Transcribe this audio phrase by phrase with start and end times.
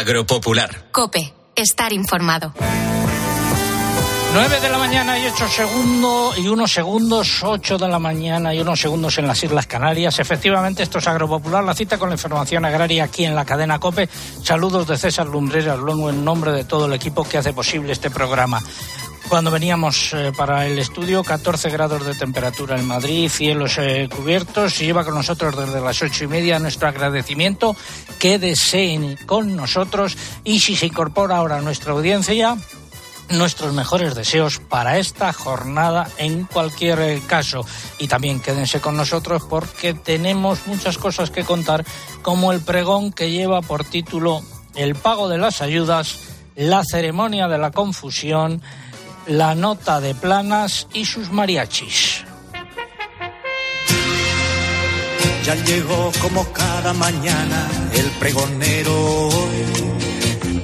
[0.00, 0.88] Agropopular.
[0.92, 2.54] Cope, estar informado.
[4.32, 8.60] 9 de la mañana y 8 segundos y unos segundos, 8 de la mañana y
[8.60, 10.18] unos segundos en las Islas Canarias.
[10.18, 14.08] Efectivamente, esto es Agropopular, la cita con la información agraria aquí en la cadena COPE.
[14.42, 18.10] Saludos de César Lumbreras Luego en nombre de todo el equipo que hace posible este
[18.10, 18.62] programa.
[19.30, 24.80] Cuando veníamos eh, para el estudio, 14 grados de temperatura en Madrid, cielos eh, cubiertos,
[24.80, 27.76] y lleva con nosotros desde las ocho y media nuestro agradecimiento.
[28.18, 32.56] Quédese con nosotros y si se incorpora ahora a nuestra audiencia,
[33.28, 37.64] nuestros mejores deseos para esta jornada en cualquier eh, caso.
[38.00, 41.84] Y también quédense con nosotros porque tenemos muchas cosas que contar,
[42.22, 44.42] como el pregón que lleva por título
[44.74, 46.18] El pago de las ayudas,
[46.56, 48.60] la ceremonia de la confusión,
[49.26, 52.24] la nota de planas y sus mariachis.
[55.44, 59.30] Ya llegó como cada mañana el pregonero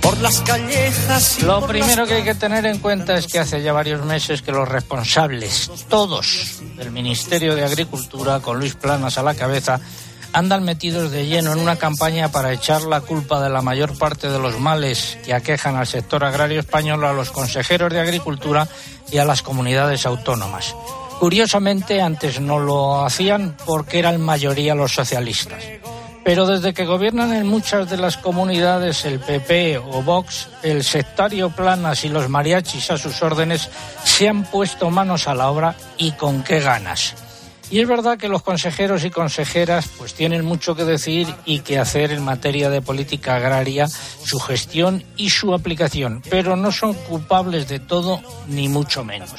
[0.00, 1.42] por las callejas.
[1.42, 4.52] Lo primero que hay que tener en cuenta es que hace ya varios meses que
[4.52, 9.80] los responsables, todos del Ministerio de Agricultura, con Luis Planas a la cabeza,
[10.36, 14.28] andan metidos de lleno en una campaña para echar la culpa de la mayor parte
[14.28, 18.68] de los males que aquejan al sector agrario español a los consejeros de Agricultura
[19.10, 20.76] y a las comunidades autónomas.
[21.18, 25.64] Curiosamente, antes no lo hacían porque eran mayoría los socialistas.
[26.22, 31.48] Pero desde que gobiernan en muchas de las comunidades el PP o Vox, el sectario
[31.48, 33.70] Planas y los mariachis a sus órdenes
[34.04, 37.14] se han puesto manos a la obra y con qué ganas.
[37.70, 41.78] Y es verdad que los consejeros y consejeras pues tienen mucho que decir y que
[41.78, 47.68] hacer en materia de política agraria, su gestión y su aplicación, pero no son culpables
[47.68, 49.30] de todo ni mucho menos.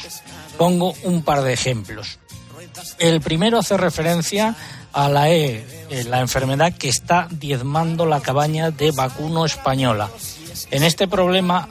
[0.57, 2.19] Pongo un par de ejemplos.
[2.99, 4.55] El primero hace referencia
[4.91, 10.09] a la E, eh, la enfermedad que está diezmando la cabaña de vacuno española.
[10.71, 11.69] En este problema,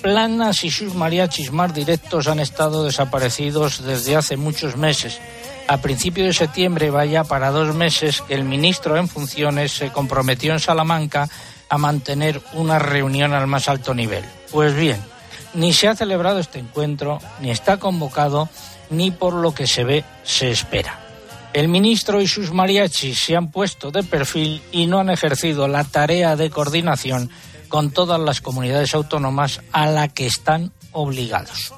[0.00, 5.20] Planas y sus mariachis más directos han estado desaparecidos desde hace muchos meses.
[5.70, 10.52] A principios de septiembre, vaya para dos meses, que el ministro en funciones se comprometió
[10.52, 11.28] en Salamanca
[11.68, 14.24] a mantener una reunión al más alto nivel.
[14.50, 15.00] Pues bien,
[15.54, 18.48] ni se ha celebrado este encuentro, ni está convocado,
[18.90, 20.98] ni por lo que se ve se espera.
[21.52, 25.84] El ministro y sus mariachis se han puesto de perfil y no han ejercido la
[25.84, 27.30] tarea de coordinación
[27.68, 31.72] con todas las comunidades autónomas a la que están obligados.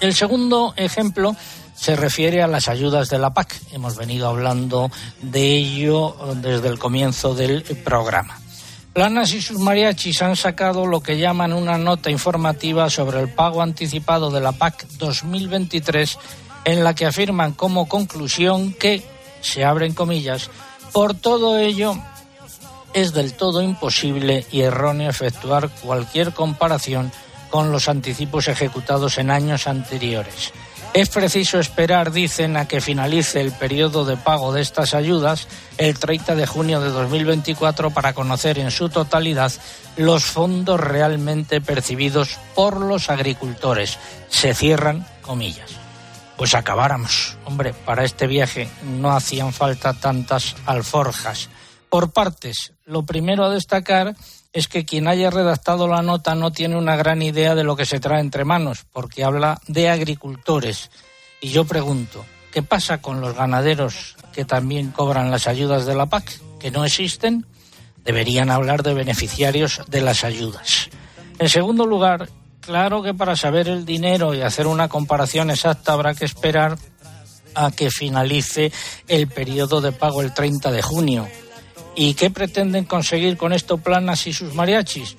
[0.00, 1.36] El segundo ejemplo
[1.84, 3.60] se refiere a las ayudas de la PAC.
[3.70, 4.90] Hemos venido hablando
[5.20, 8.40] de ello desde el comienzo del programa.
[8.94, 13.60] Planas y sus mariachis han sacado lo que llaman una nota informativa sobre el pago
[13.60, 16.18] anticipado de la PAC 2023
[16.64, 19.04] en la que afirman como conclusión que,
[19.42, 20.48] se abren comillas,
[20.90, 21.98] por todo ello
[22.94, 27.12] es del todo imposible y erróneo efectuar cualquier comparación
[27.50, 30.54] con los anticipos ejecutados en años anteriores.
[30.94, 35.98] Es preciso esperar, dicen, a que finalice el periodo de pago de estas ayudas el
[35.98, 39.52] 30 de junio de 2024 para conocer en su totalidad
[39.96, 43.98] los fondos realmente percibidos por los agricultores.
[44.28, 45.84] Se cierran comillas
[46.36, 47.36] pues acabáramos.
[47.44, 51.48] Hombre, para este viaje no hacían falta tantas alforjas.
[51.88, 54.14] Por partes, lo primero a destacar
[54.54, 57.84] es que quien haya redactado la nota no tiene una gran idea de lo que
[57.84, 60.90] se trae entre manos, porque habla de agricultores.
[61.42, 66.06] Y yo pregunto, ¿qué pasa con los ganaderos que también cobran las ayudas de la
[66.06, 67.44] PAC, que no existen?
[68.04, 70.88] Deberían hablar de beneficiarios de las ayudas.
[71.38, 72.28] En segundo lugar,
[72.64, 76.78] Claro que para saber el dinero y hacer una comparación exacta habrá que esperar
[77.54, 78.72] a que finalice
[79.06, 81.28] el periodo de pago el 30 de junio.
[81.96, 85.16] ¿Y qué pretenden conseguir con esto Planas y sus mariachis?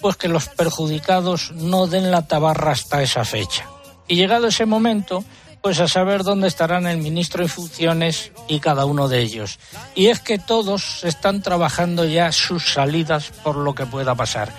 [0.00, 3.66] Pues que los perjudicados no den la tabarra hasta esa fecha.
[4.06, 5.24] Y llegado ese momento,
[5.62, 9.58] pues a saber dónde estarán el ministro en funciones y cada uno de ellos.
[9.94, 14.52] Y es que todos están trabajando ya sus salidas por lo que pueda pasar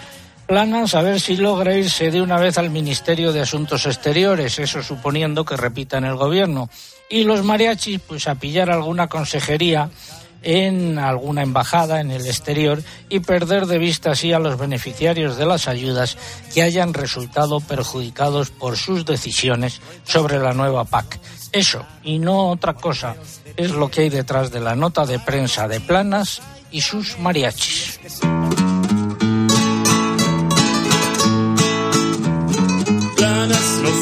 [0.50, 4.82] planas a ver si logra irse de una vez al Ministerio de Asuntos Exteriores, eso
[4.82, 6.72] suponiendo que repita en el gobierno.
[7.08, 9.92] Y los mariachis, pues a pillar alguna consejería
[10.42, 15.46] en alguna embajada en el exterior y perder de vista así a los beneficiarios de
[15.46, 16.18] las ayudas
[16.54, 21.20] que hayan resultado perjudicados por sus decisiones sobre la nueva PAC.
[21.52, 23.16] Eso, y no otra cosa,
[23.58, 26.42] es lo que hay detrás de la nota de prensa de Planas
[26.72, 28.00] y sus mariachis.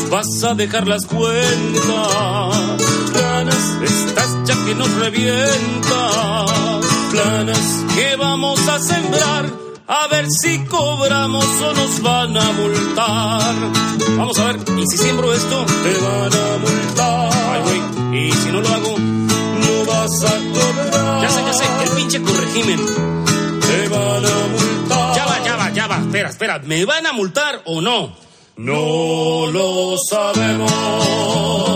[0.09, 2.86] vas a dejar las cuentas.
[3.37, 6.45] Planas, estás ya que nos revienta.
[7.11, 9.45] Planas, que vamos a sembrar
[9.85, 13.53] A ver si cobramos o nos van a multar.
[14.17, 15.65] Vamos a ver, ¿y si siembro esto?
[15.65, 17.29] Te van a multar.
[17.51, 17.81] Ay, güey,
[18.27, 18.97] ¿y si no lo hago?
[18.97, 21.21] No vas a cobrar.
[21.21, 22.79] Ya sé, ya sé, el pinche corregimen.
[23.61, 25.15] Te van a multar.
[25.15, 25.97] Ya va, ya va, ya va.
[25.99, 28.15] Espera, espera, ¿me van a multar o no?
[28.57, 31.67] No lo sabemos.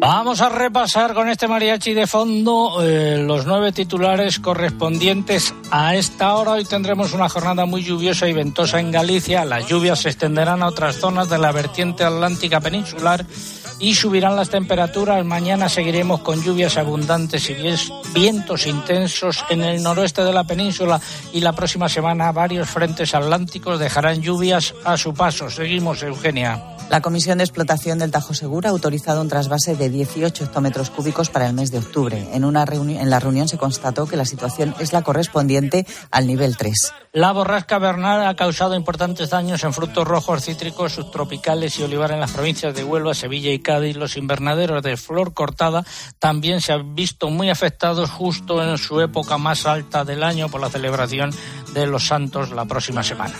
[0.00, 6.36] Vamos a repasar con este mariachi de fondo eh, los nueve titulares correspondientes a esta
[6.36, 6.52] hora.
[6.52, 9.44] Hoy tendremos una jornada muy lluviosa y ventosa en Galicia.
[9.44, 13.26] Las lluvias se extenderán a otras zonas de la vertiente atlántica peninsular
[13.78, 15.22] y subirán las temperaturas.
[15.22, 17.56] Mañana seguiremos con lluvias abundantes y
[18.14, 20.98] vientos intensos en el noroeste de la península
[21.30, 25.50] y la próxima semana varios frentes atlánticos dejarán lluvias a su paso.
[25.50, 26.78] Seguimos, Eugenia.
[26.90, 31.30] La Comisión de Explotación del Tajo Segura ha autorizado un trasvase de 18 hectómetros cúbicos
[31.30, 32.28] para el mes de octubre.
[32.32, 36.56] En, una en la reunión se constató que la situación es la correspondiente al nivel
[36.56, 36.92] 3.
[37.12, 42.20] La borrasca Bernal ha causado importantes daños en frutos rojos, cítricos, subtropicales y olivar en
[42.20, 43.96] las provincias de Huelva, Sevilla y Cádiz.
[43.96, 45.84] Los invernaderos de flor cortada
[46.18, 50.60] también se han visto muy afectados justo en su época más alta del año por
[50.60, 51.30] la celebración
[51.74, 53.34] de los santos la próxima semana.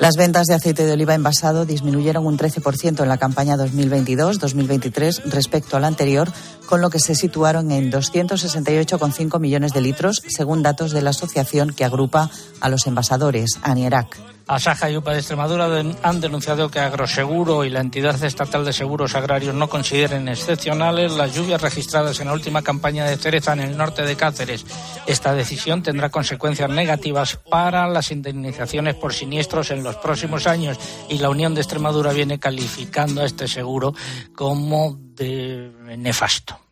[0.00, 5.76] Las ventas de aceite de oliva envasado disminuyeron un 13% en la campaña 2022-2023 respecto
[5.76, 6.32] al anterior,
[6.66, 11.72] con lo que se situaron en 268,5 millones de litros, según datos de la asociación
[11.72, 12.30] que agrupa
[12.60, 14.33] a los envasadores, ANIERAC.
[14.46, 15.68] Asaja y UPA de Extremadura
[16.02, 21.34] han denunciado que Agroseguro y la entidad estatal de seguros agrarios no consideren excepcionales las
[21.34, 24.66] lluvias registradas en la última campaña de cereza en el norte de Cáceres.
[25.06, 31.18] Esta decisión tendrá consecuencias negativas para las indemnizaciones por siniestros en los próximos años y
[31.18, 33.94] la Unión de Extremadura viene calificando a este seguro
[34.34, 36.63] como de nefasto.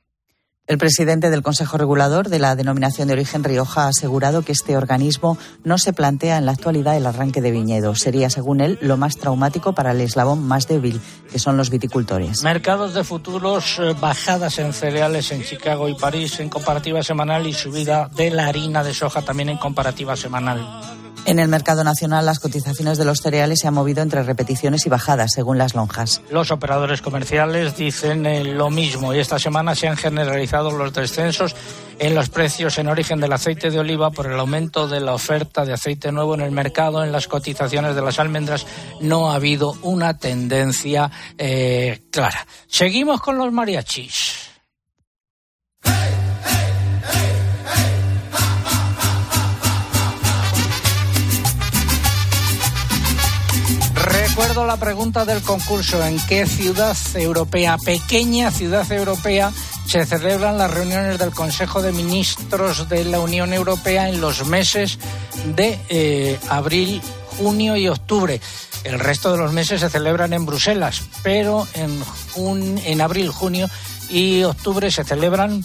[0.69, 4.77] El presidente del Consejo Regulador de la Denominación de Origen Rioja ha asegurado que este
[4.77, 7.97] organismo no se plantea en la actualidad el arranque de viñedo.
[7.97, 11.01] Sería, según él, lo más traumático para el eslabón más débil,
[11.33, 12.45] que son los viticultores.
[12.45, 17.53] Mercados de futuros, eh, bajadas en cereales en Chicago y París en comparativa semanal y
[17.53, 21.02] subida de la harina de soja también en comparativa semanal.
[21.25, 24.89] En el mercado nacional, las cotizaciones de los cereales se han movido entre repeticiones y
[24.89, 26.21] bajadas, según las lonjas.
[26.31, 31.55] Los operadores comerciales dicen eh, lo mismo y esta semana se han generalizado los descensos
[32.01, 35.65] en los precios en origen del aceite de oliva por el aumento de la oferta
[35.65, 37.05] de aceite nuevo en el mercado.
[37.05, 38.67] En las cotizaciones de las almendras
[39.01, 41.09] no ha habido una tendencia
[41.39, 42.45] eh, clara.
[42.67, 44.52] Seguimos con los mariachis.
[54.33, 56.03] Recuerdo la pregunta del concurso.
[56.03, 59.53] ¿En qué ciudad europea, pequeña ciudad europea,
[59.85, 64.99] se celebran las reuniones del Consejo de Ministros de la Unión Europea en los meses
[65.55, 67.03] de eh, abril,
[67.37, 68.41] junio y octubre?
[68.85, 72.03] El resto de los meses se celebran en Bruselas, pero en,
[72.87, 73.69] en abril, junio
[74.09, 75.63] y octubre se celebran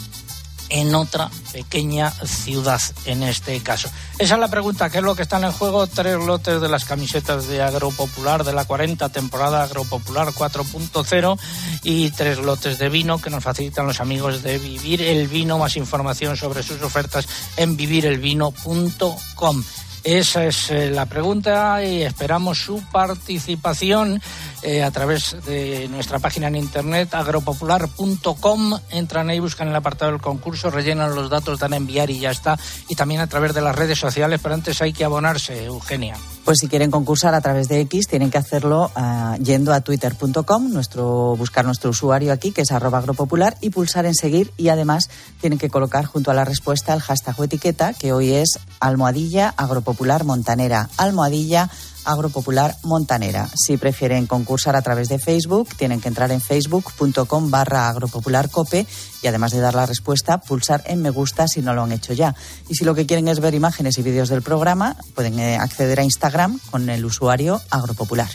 [0.69, 3.89] en otra pequeña ciudad en este caso.
[4.19, 5.87] Esa es la pregunta, ¿qué es lo que están en juego?
[5.87, 11.39] Tres lotes de las camisetas de Agropopular de la 40 temporada Agropopular 4.0
[11.83, 15.57] y tres lotes de vino que nos facilitan los amigos de Vivir el Vino.
[15.57, 17.27] Más información sobre sus ofertas
[17.57, 19.63] en vivirelvino.com.
[20.07, 24.21] Esa es eh, la pregunta y esperamos su participación
[24.61, 28.79] eh, a través de nuestra página en internet agropopular.com.
[28.91, 32.31] Entran ahí, buscan el apartado del concurso, rellenan los datos, dan a enviar y ya
[32.31, 32.57] está.
[32.87, 36.15] Y también a través de las redes sociales, pero antes hay que abonarse, Eugenia.
[36.47, 40.71] Pues si quieren concursar a través de X, tienen que hacerlo ah, yendo a twitter.com,
[40.71, 44.53] nuestro, buscar nuestro usuario aquí, que es arroba agropopular, y pulsar en seguir.
[44.55, 45.09] Y además
[45.41, 49.53] tienen que colocar junto a la respuesta el hashtag o etiqueta, que hoy es almohadilla
[49.57, 50.87] agropopular montanera.
[50.95, 51.69] Almohadilla
[52.07, 53.47] Agropopular Montanera.
[53.53, 58.87] Si prefieren concursar a través de Facebook, tienen que entrar en facebook.com barra agropopularcope
[59.21, 62.13] y además de dar la respuesta, pulsar en me gusta si no lo han hecho
[62.13, 62.33] ya.
[62.69, 65.99] Y si lo que quieren es ver imágenes y vídeos del programa, pueden eh, acceder
[65.99, 68.29] a Instagram con el usuario agropopular.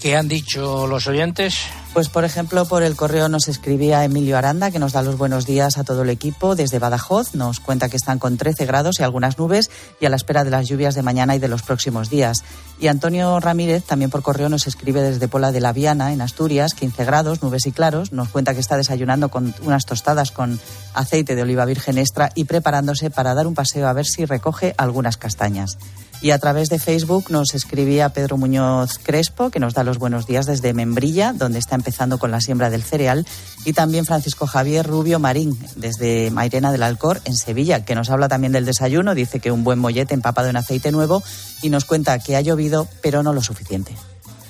[0.00, 1.56] ¿Qué han dicho los oyentes?
[1.94, 5.46] Pues, por ejemplo, por el correo nos escribía Emilio Aranda, que nos da los buenos
[5.46, 7.36] días a todo el equipo desde Badajoz.
[7.36, 9.70] Nos cuenta que están con 13 grados y algunas nubes
[10.00, 12.38] y a la espera de las lluvias de mañana y de los próximos días.
[12.80, 16.74] Y Antonio Ramírez, también por correo, nos escribe desde Pola de la Viana, en Asturias,
[16.74, 18.10] 15 grados, nubes y claros.
[18.10, 20.58] Nos cuenta que está desayunando con unas tostadas con
[20.94, 24.74] aceite de oliva virgen extra y preparándose para dar un paseo a ver si recoge
[24.78, 25.78] algunas castañas.
[26.24, 30.26] Y a través de Facebook nos escribía Pedro Muñoz Crespo, que nos da los buenos
[30.26, 33.26] días desde Membrilla, donde está empezando con la siembra del cereal,
[33.66, 38.26] y también Francisco Javier Rubio Marín, desde Mairena del Alcor, en Sevilla, que nos habla
[38.26, 41.22] también del desayuno, dice que un buen mollete empapado en aceite nuevo
[41.60, 43.94] y nos cuenta que ha llovido, pero no lo suficiente.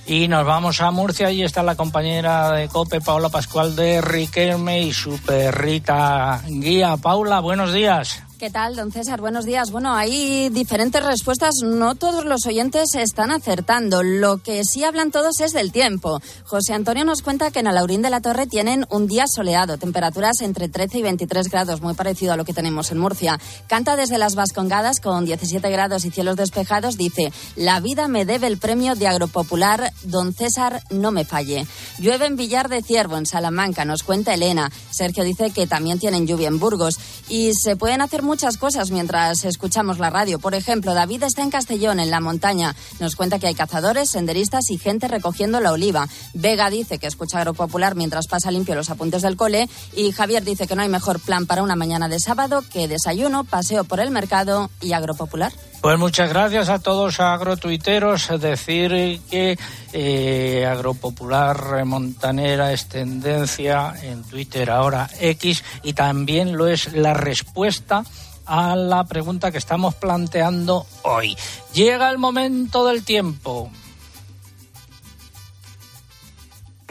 [0.06, 4.82] Y nos vamos a Murcia, y está la compañera de COPE, Paula Pascual de Riquelme
[4.82, 6.96] y su perrita guía.
[6.98, 8.22] Paula, buenos días.
[8.38, 9.20] ¿Qué tal, don César?
[9.20, 9.70] Buenos días.
[9.70, 11.54] Bueno, hay diferentes respuestas.
[11.62, 14.02] No todos los oyentes están acertando.
[14.02, 16.20] Lo que sí hablan todos es del tiempo.
[16.44, 20.40] José Antonio nos cuenta que en Alaurín de la Torre tienen un día soleado, temperaturas
[20.40, 23.38] entre 13 y 23 grados, muy parecido a lo que tenemos en Murcia.
[23.68, 26.96] Canta desde las Vascongadas con 17 grados y cielos despejados.
[26.96, 29.92] Dice, la vida me debe el premio de agropopular.
[30.02, 31.68] Don César, no me falle.
[32.00, 34.72] Llueve en Villar de Ciervo, en Salamanca, nos cuenta Elena.
[34.90, 36.98] Sergio dice que también tienen lluvia en Burgos.
[37.28, 40.38] Y se pueden hacer muchas cosas mientras escuchamos la radio.
[40.38, 42.74] Por ejemplo, David está en Castellón, en la montaña.
[42.98, 46.08] Nos cuenta que hay cazadores, senderistas y gente recogiendo la oliva.
[46.32, 49.68] Vega dice que escucha Agropopular mientras pasa limpio los apuntes del cole.
[49.94, 53.44] Y Javier dice que no hay mejor plan para una mañana de sábado que desayuno,
[53.44, 55.52] paseo por el mercado y Agropopular.
[55.84, 58.30] Pues muchas gracias a todos agrotuiteros.
[58.40, 59.58] Decir que
[59.92, 68.02] eh, Agropopular Montanera es tendencia en Twitter ahora X y también lo es la respuesta
[68.46, 71.36] a la pregunta que estamos planteando hoy.
[71.74, 73.70] Llega el momento del tiempo.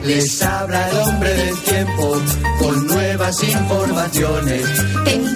[0.06, 2.22] Les habla el hombre del tiempo
[2.60, 4.66] con nuevas informaciones.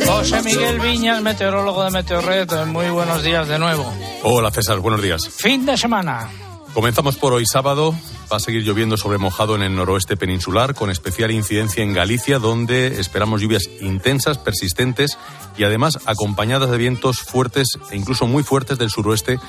[0.05, 3.85] José Miguel Viñas, meteorólogo de Meteorred, muy buenos días de nuevo.
[4.23, 5.29] Hola César, buenos días.
[5.29, 6.29] Fin de semana.
[6.73, 7.95] Comenzamos por hoy sábado.
[8.31, 12.39] Va a seguir lloviendo sobre mojado en el noroeste peninsular, con especial incidencia en Galicia,
[12.39, 15.17] donde esperamos lluvias intensas, persistentes
[15.57, 19.39] y además acompañadas de vientos fuertes e incluso muy fuertes del suroeste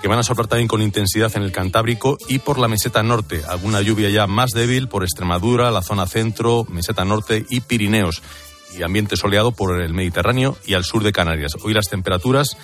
[0.00, 3.42] que van a soplar también con intensidad en el Cantábrico y por la meseta norte.
[3.48, 8.22] Alguna lluvia ya más débil por Extremadura, la zona centro, meseta norte y Pirineos.
[8.78, 11.56] Y ambiente soleado por el Mediterráneo y al sur de Canarias.
[11.62, 12.56] Hoy las temperaturas,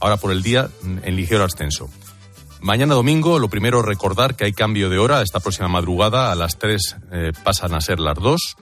[0.00, 1.90] ahora por el día, en ligero ascenso.
[2.60, 5.20] Mañana domingo, lo primero recordar que hay cambio de hora.
[5.20, 8.56] Esta próxima madrugada a las 3 eh, pasan a ser las 2.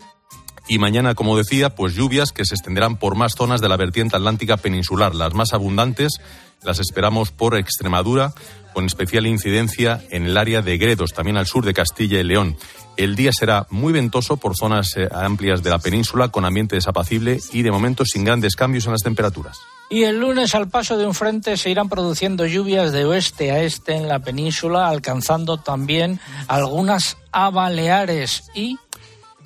[0.68, 4.16] Y mañana, como decía, pues lluvias que se extenderán por más zonas de la vertiente
[4.16, 5.14] atlántica peninsular.
[5.14, 6.20] Las más abundantes
[6.64, 8.32] las esperamos por Extremadura,
[8.72, 12.56] con especial incidencia en el área de Gredos, también al sur de Castilla y León.
[12.96, 17.40] El día será muy ventoso por zonas eh, amplias de la península, con ambiente desapacible
[17.52, 19.58] y de momento sin grandes cambios en las temperaturas.
[19.88, 23.62] Y el lunes, al paso de un frente, se irán produciendo lluvias de oeste a
[23.62, 28.78] este en la península, alcanzando también algunas a Baleares y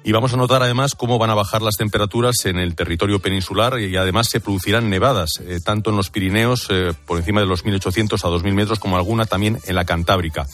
[0.07, 3.81] y vamos a notar además cómo van a bajar las temperaturas en el territorio peninsular
[3.81, 7.65] y además se producirán nevadas, eh, tanto en los Pirineos eh, por encima de los
[7.65, 10.47] 1.800 a 2.000 metros como alguna también en la Cantábrica.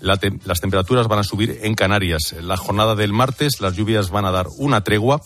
[0.00, 2.34] las temperaturas van a subir en Canarias.
[2.40, 5.20] La jornada del martes las lluvias van a dar una tregua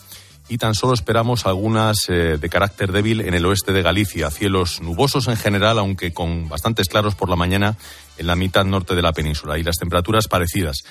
[0.49, 4.29] y tan solo esperamos algunas eh, de carácter débil en el oeste de Galicia.
[4.29, 7.77] Cielos nubosos en general, aunque con bastantes claros por la mañana
[8.17, 10.83] en la mitad norte de la península y las temperaturas parecidas.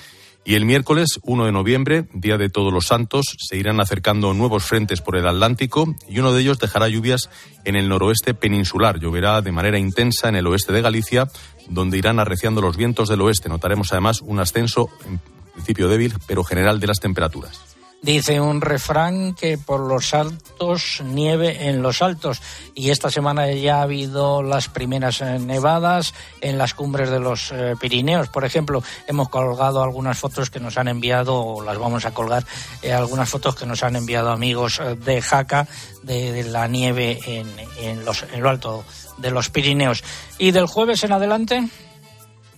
[0.45, 4.63] Y el miércoles 1 de noviembre, Día de Todos los Santos, se irán acercando nuevos
[4.63, 7.29] frentes por el Atlántico y uno de ellos dejará lluvias
[7.65, 8.99] en el noroeste peninsular.
[8.99, 11.27] Lloverá de manera intensa en el oeste de Galicia,
[11.67, 13.49] donde irán arreciando los vientos del oeste.
[13.49, 15.19] Notaremos además un ascenso, en
[15.53, 17.68] principio débil, pero general de las temperaturas.
[18.01, 22.41] Dice un refrán que por los altos nieve en los altos
[22.73, 27.51] y esta semana ya ha habido las primeras eh, nevadas en las cumbres de los
[27.51, 28.29] eh, Pirineos.
[28.29, 32.45] Por ejemplo, hemos colgado algunas fotos que nos han enviado, o las vamos a colgar,
[32.81, 35.67] eh, algunas fotos que nos han enviado amigos de Jaca
[36.01, 37.47] de, la nieve en,
[37.79, 38.85] en, los, en lo alto
[39.17, 40.05] de los Pirineos.
[40.37, 41.67] ¿Y del jueves en adelante?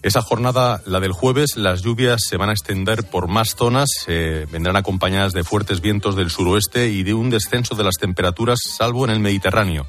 [0.04, 4.76] Esa jornada, la del jueves, las lluvias se van a extender por más zonas, vendrán
[4.76, 9.12] acompañadas de fuertes vientos del suroeste y de un descenso de las temperaturas, salvo en
[9.12, 9.86] el Mediterráneo.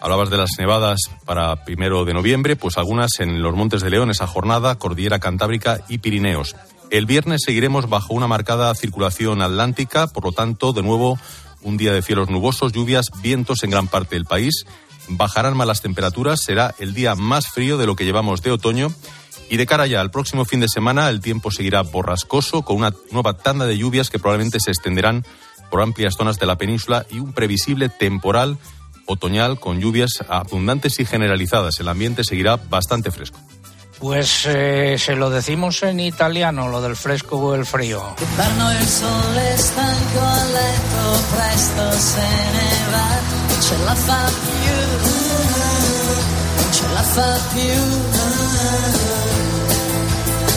[0.00, 4.10] Hablabas de las nevadas para primero de noviembre, pues algunas en los Montes de León,
[4.10, 6.56] esa jornada, Cordillera Cantábrica y Pirineos.
[6.90, 11.16] El viernes seguiremos bajo una marcada circulación atlántica, por lo tanto, de nuevo,
[11.62, 14.66] un día de cielos nubosos, lluvias, vientos en gran parte del país
[15.08, 18.88] bajarán más las temperaturas, será el día más frío de lo que llevamos de otoño
[19.48, 22.92] y de cara ya al próximo fin de semana el tiempo seguirá borrascoso con una
[23.10, 25.24] nueva tanda de lluvias que probablemente se extenderán
[25.70, 28.58] por amplias zonas de la península y un previsible temporal
[29.06, 31.80] otoñal con lluvias abundantes y generalizadas.
[31.80, 33.38] El ambiente seguirá bastante fresco.
[33.98, 38.02] Pues eh, se lo decimos en italiano, lo del fresco o el frío.
[43.52, 44.76] Non ce la fa più,
[46.56, 47.74] non ce la fa più.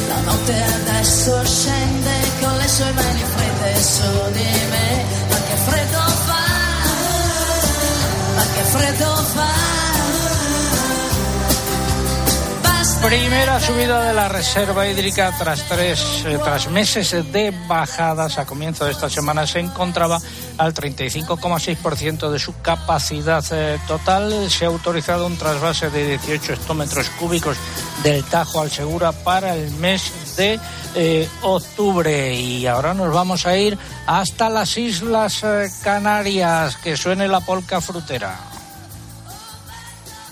[0.08, 6.00] La notte adesso scende con le sue mani fredde su di me, ma che freddo
[6.26, 6.46] fa,
[8.36, 9.75] ma che freddo fa.
[13.06, 18.84] Primera subida de la reserva hídrica tras tres eh, tras meses de bajadas a comienzo
[18.84, 20.20] de esta semana se encontraba
[20.58, 24.50] al 35,6% de su capacidad eh, total.
[24.50, 27.58] Se ha autorizado un trasvase de 18 hectómetros cúbicos
[28.02, 30.60] del Tajo al Segura para el mes de
[30.96, 32.34] eh, octubre.
[32.34, 35.46] Y ahora nos vamos a ir hasta las Islas
[35.84, 38.55] Canarias, que suene la polca frutera.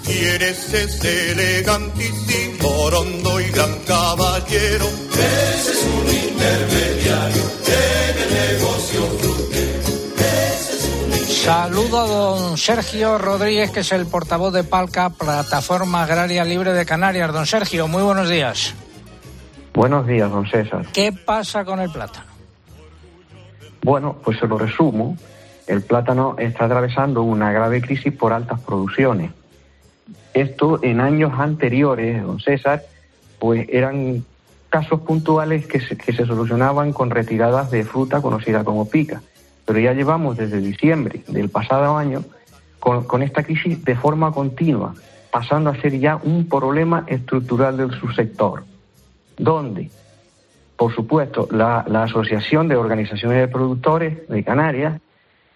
[0.05, 4.85] ¿Quién es ese elegantísimo, rondo y gran caballero?
[4.85, 9.33] Ese es un intermediario en el negocio
[11.43, 16.85] Saludo a don Sergio Rodríguez, que es el portavoz de Palca, Plataforma Agraria Libre de
[16.85, 17.33] Canarias.
[17.33, 18.73] Don Sergio, muy buenos días.
[19.73, 20.85] Buenos días, don César.
[20.93, 22.27] ¿Qué pasa con el plátano?
[23.83, 25.17] Bueno, pues se lo resumo.
[25.67, 29.31] El plátano está atravesando una grave crisis por altas producciones.
[30.33, 32.83] Esto en años anteriores, don César,
[33.39, 34.25] pues eran
[34.69, 39.21] casos puntuales que se, que se solucionaban con retiradas de fruta conocida como pica.
[39.65, 42.23] Pero ya llevamos desde diciembre del pasado año
[42.79, 44.93] con, esta crisis de forma continua,
[45.31, 48.65] pasando a ser ya un problema estructural del subsector.
[49.37, 49.89] ¿Dónde?
[50.75, 54.99] Por supuesto, la Asociación de Organizaciones de Productores de Canarias,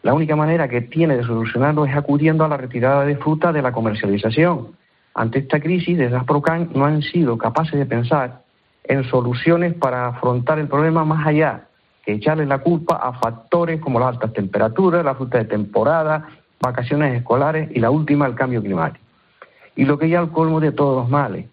[0.08, 3.62] la única manera que tiene de solucionarlo es acudiendo a la retirada de fruta de
[3.62, 4.70] la comercialización.
[5.14, 8.40] Ante esta crisis, desde Asprocan no han sido capaces de pensar
[8.86, 11.66] en soluciones para afrontar el problema más allá
[12.06, 16.26] que echarle la culpa a factores como las altas temperaturas, la fruta de temporada,
[16.62, 19.04] vacaciones escolares y la última, el cambio climático.
[19.76, 21.48] Y lo que ya el colmo de todos los males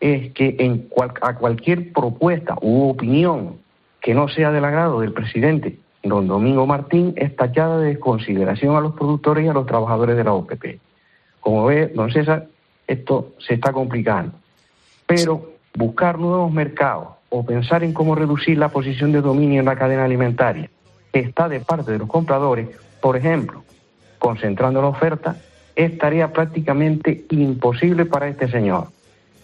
[0.00, 3.58] es que en cual- a cualquier propuesta u opinión
[4.00, 8.80] que no sea del agrado del presidente don Domingo Martín es tachada de desconsideración a
[8.80, 10.80] los productores y a los trabajadores de la OPP.
[11.40, 12.46] Como ve, don César,
[12.86, 14.32] esto se está complicando.
[15.06, 19.76] Pero buscar nuevos mercados o pensar en cómo reducir la posición de dominio en la
[19.76, 20.68] cadena alimentaria
[21.12, 22.68] que está de parte de los compradores,
[23.00, 23.62] por ejemplo,
[24.18, 25.36] concentrando la oferta,
[25.76, 28.88] es tarea prácticamente imposible para este señor.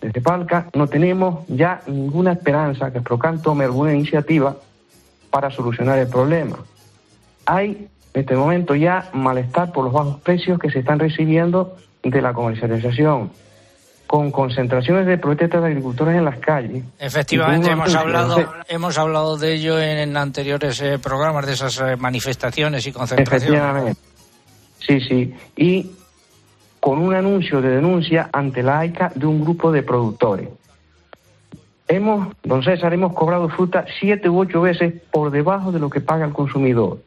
[0.00, 4.56] Desde Palca no tenemos ya ninguna esperanza que Procan tome alguna iniciativa
[5.30, 6.58] para solucionar el problema.
[7.46, 12.22] Hay en este momento ya malestar por los bajos precios que se están recibiendo de
[12.22, 13.30] la comercialización,
[14.06, 16.82] con concentraciones de protestas de agricultores en las calles.
[16.98, 22.86] Efectivamente, hemos hablado, hemos hablado de ello en anteriores eh, programas, de esas eh, manifestaciones
[22.86, 23.44] y concentraciones.
[23.44, 24.00] Efectivamente.
[24.80, 25.34] Sí, sí.
[25.56, 25.90] Y
[26.80, 30.48] con un anuncio de denuncia ante la AICA de un grupo de productores.
[31.88, 36.00] Hemos, don César, hemos cobrado fruta siete u ocho veces por debajo de lo que
[36.00, 36.98] paga el consumidor.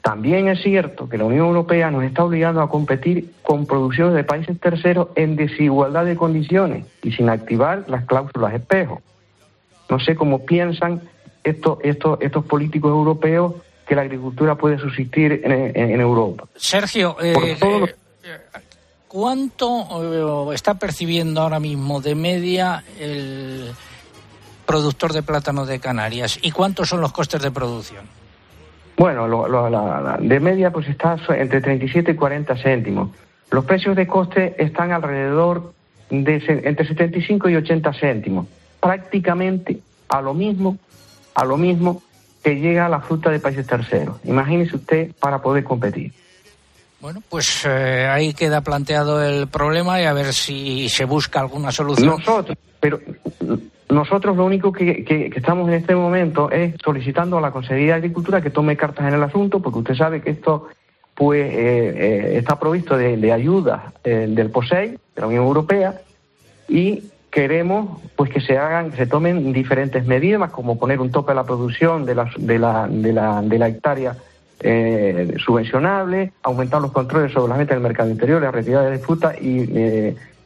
[0.00, 4.24] También es cierto que la Unión Europea nos está obligando a competir con producciones de
[4.24, 9.02] países terceros en desigualdad de condiciones y sin activar las cláusulas espejo.
[9.90, 11.02] No sé cómo piensan
[11.44, 13.54] estos, estos, estos políticos europeos
[13.86, 16.44] que la agricultura puede subsistir en, en- en Europa.
[16.56, 17.92] Sergio, eh, todo eh,
[19.08, 23.72] ¿cuánto está percibiendo ahora mismo de media el
[24.72, 28.04] productor de plátano de Canarias y cuántos son los costes de producción?
[28.98, 33.08] Bueno, lo- lo- la- la- de media pues está entre 37 y 40 céntimos.
[33.50, 35.72] Los precios de coste están alrededor
[36.10, 38.46] de entre 75 y 80 céntimos,
[38.80, 39.78] prácticamente
[40.08, 40.76] a lo mismo,
[41.34, 42.02] a lo mismo
[42.44, 44.16] que llega la fruta de países terceros.
[44.24, 46.12] Imagínese usted para poder competir.
[47.00, 51.70] Bueno, pues eh, ahí queda planteado el problema y a ver si se busca alguna
[51.70, 52.08] solución.
[52.18, 52.98] Nosotros, pero
[53.98, 58.40] nosotros lo único que, estamos en este momento es solicitando a la Consejería de Agricultura
[58.40, 60.68] que tome cartas en el asunto, porque usted sabe que esto
[61.14, 66.00] pues eh, eh, está provisto de, de ayuda eh, del POSEI, de la Unión Europea,
[66.68, 71.32] y queremos pues que se hagan, que se tomen diferentes medidas, como poner un tope
[71.32, 74.14] a la producción de la, de la, de la, la hectárea
[74.60, 79.34] eh, subvencionable, aumentar los controles sobre las ventas del mercado interior, la retirada de fruta
[79.40, 79.62] y,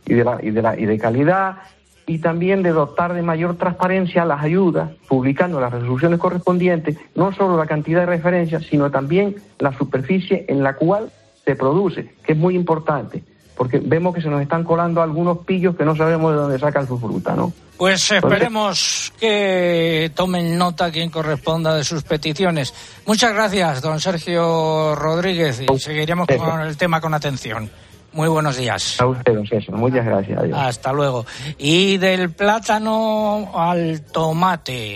[0.06, 1.58] y, de la, y, de la, y de calidad,
[2.06, 7.56] y también de dotar de mayor transparencia las ayudas, publicando las resoluciones correspondientes, no solo
[7.56, 11.10] la cantidad de referencias, sino también la superficie en la cual
[11.44, 13.22] se produce, que es muy importante.
[13.56, 16.86] porque vemos que se nos están colando algunos pillos que no sabemos de dónde sacan
[16.86, 17.52] su fruta, ¿no?
[17.76, 22.72] Pues esperemos que tomen nota quien corresponda de sus peticiones.
[23.06, 27.70] Muchas gracias, don Sergio Rodríguez, y seguiremos con el tema con atención.
[28.12, 29.00] Muy buenos días.
[29.00, 29.74] A usted, don César.
[29.74, 30.38] Muchas gracias.
[30.38, 30.58] Adiós.
[30.58, 31.26] Hasta luego.
[31.58, 34.94] Y del plátano al tomate.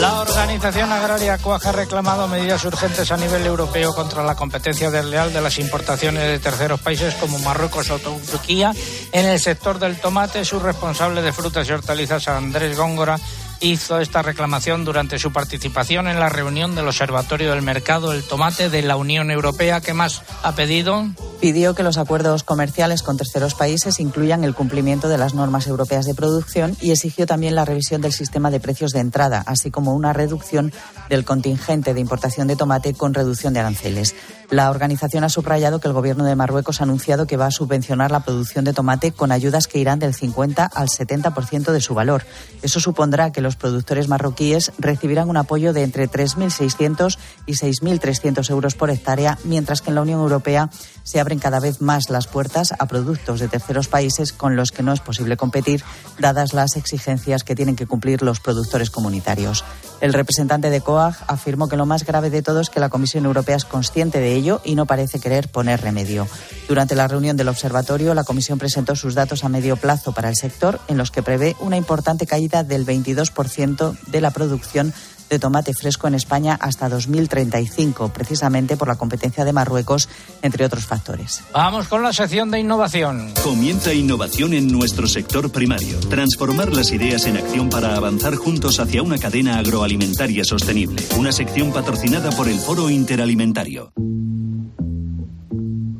[0.00, 5.32] La Organización Agraria Cuaja ha reclamado medidas urgentes a nivel europeo contra la competencia desleal
[5.32, 8.72] de las importaciones de terceros países como Marruecos o Turquía
[9.12, 10.44] en el sector del tomate.
[10.44, 13.18] Su responsable de frutas y hortalizas, Andrés Góngora,
[13.60, 18.70] hizo esta reclamación durante su participación en la reunión del Observatorio del Mercado del Tomate
[18.70, 19.80] de la Unión Europea.
[19.80, 21.06] ¿Qué más ha pedido?
[21.40, 26.06] Pidió que los acuerdos comerciales con terceros países incluyan el cumplimiento de las normas europeas
[26.06, 29.94] de producción y exigió también la revisión del sistema de precios de entrada, así como
[29.94, 30.72] una reducción
[31.08, 34.14] del contingente de importación de tomate con reducción de aranceles.
[34.50, 38.12] La organización ha subrayado que el gobierno de Marruecos ha anunciado que va a subvencionar
[38.12, 42.24] la producción de tomate con ayudas que irán del 50 al 70% de su valor.
[42.62, 48.76] Eso supondrá que los productores marroquíes recibirán un apoyo de entre 3.600 y 6.300 euros
[48.76, 50.70] por hectárea, mientras que en la Unión Europea
[51.02, 54.84] se abren cada vez más las puertas a productos de terceros países con los que
[54.84, 55.82] no es posible competir,
[56.20, 59.64] dadas las exigencias que tienen que cumplir los productores comunitarios.
[60.00, 63.24] El representante de COAG afirmó que lo más grave de todo es que la Comisión
[63.24, 66.28] Europea es consciente de ello y no parece querer poner remedio.
[66.68, 70.36] Durante la reunión del observatorio, la Comisión presentó sus datos a medio plazo para el
[70.36, 74.92] sector, en los que prevé una importante caída del 22% de la producción
[75.28, 80.08] de tomate fresco en España hasta 2035, precisamente por la competencia de Marruecos,
[80.42, 81.42] entre otros factores.
[81.52, 83.32] Vamos con la sección de innovación.
[83.42, 85.98] Comienza innovación en nuestro sector primario.
[86.08, 91.02] Transformar las ideas en acción para avanzar juntos hacia una cadena agroalimentaria sostenible.
[91.18, 93.92] Una sección patrocinada por el Foro Interalimentario.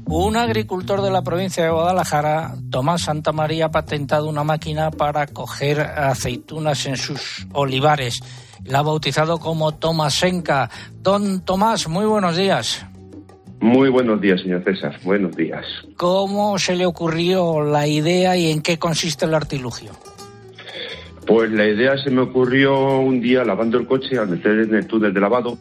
[0.09, 5.81] Un agricultor de la provincia de Guadalajara, Tomás Santamaría, ha patentado una máquina para coger
[5.81, 8.21] aceitunas en sus olivares.
[8.65, 10.71] La ha bautizado como Tomasenka.
[11.03, 12.87] Don Tomás, muy buenos días.
[13.61, 14.99] Muy buenos días, señor César.
[15.03, 15.65] Buenos días.
[15.97, 19.93] ¿Cómo se le ocurrió la idea y en qué consiste el artilugio?
[21.27, 24.87] Pues la idea se me ocurrió un día lavando el coche al meter en el
[24.87, 25.59] túnel de lavado.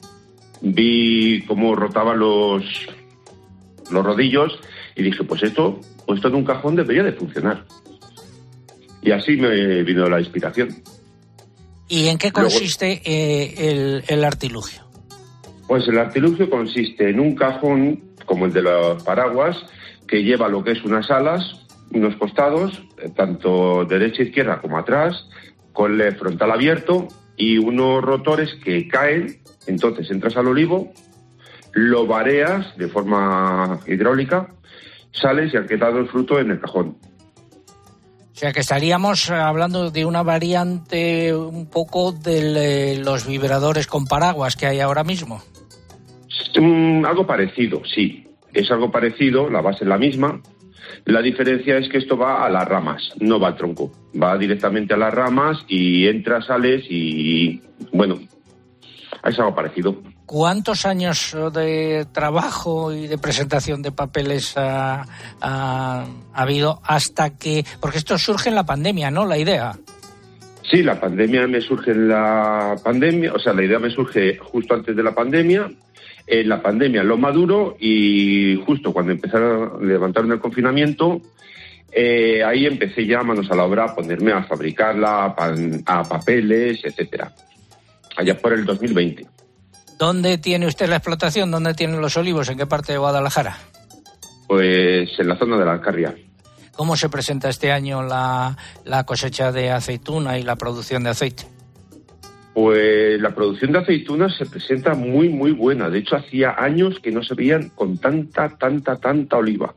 [0.61, 2.63] Vi cómo rotaban los,
[3.89, 4.59] los rodillos
[4.95, 7.65] y dije, pues esto, pues esto en un cajón debería de funcionar.
[9.01, 10.69] Y así me vino la inspiración.
[11.87, 14.81] ¿Y en qué consiste eh, el, el artilugio?
[15.67, 19.57] Pues el artilugio consiste en un cajón, como el de los paraguas,
[20.07, 25.27] que lleva lo que es unas alas, unos costados, eh, tanto derecha, izquierda como atrás,
[25.73, 29.41] con el frontal abierto y unos rotores que caen.
[29.67, 30.93] Entonces entras al olivo,
[31.73, 34.53] lo vareas de forma hidráulica,
[35.11, 36.97] sales y ha quedado el fruto en el cajón.
[38.35, 44.07] O sea que estaríamos hablando de una variante un poco de eh, los vibradores con
[44.07, 45.41] paraguas que hay ahora mismo.
[46.59, 48.27] Mm, algo parecido, sí.
[48.53, 50.41] Es algo parecido, la base es la misma.
[51.05, 53.93] La diferencia es que esto va a las ramas, no va al tronco.
[54.21, 57.61] Va directamente a las ramas y entras, sales y,
[57.93, 58.19] bueno,
[59.23, 59.95] es algo parecido.
[60.25, 65.01] ¿Cuántos años de trabajo y de presentación de papeles ha,
[65.41, 67.63] ha- ha habido hasta que...
[67.79, 69.25] Porque esto surge en la pandemia, ¿no?
[69.25, 69.73] La idea.
[70.69, 74.73] Sí, la pandemia me surge en la pandemia, o sea, la idea me surge justo
[74.73, 75.69] antes de la pandemia.
[76.27, 81.21] En la pandemia lo maduro y justo cuando empezaron a levantarme el confinamiento,
[81.91, 86.03] eh, ahí empecé ya manos a la obra a ponerme a fabricarla, a, pan- a
[86.03, 87.31] papeles, etcétera.
[88.17, 89.27] Allá por el 2020.
[89.97, 91.51] ¿Dónde tiene usted la explotación?
[91.51, 92.49] ¿Dónde tienen los olivos?
[92.49, 93.57] ¿En qué parte de Guadalajara?
[94.47, 96.15] Pues en la zona de la Alcarria.
[96.73, 101.45] ¿Cómo se presenta este año la, la cosecha de aceituna y la producción de aceite?
[102.53, 105.89] Pues la producción de aceitunas se presenta muy, muy buena.
[105.89, 109.73] De hecho, hacía años que no se veían con tanta, tanta, tanta oliva.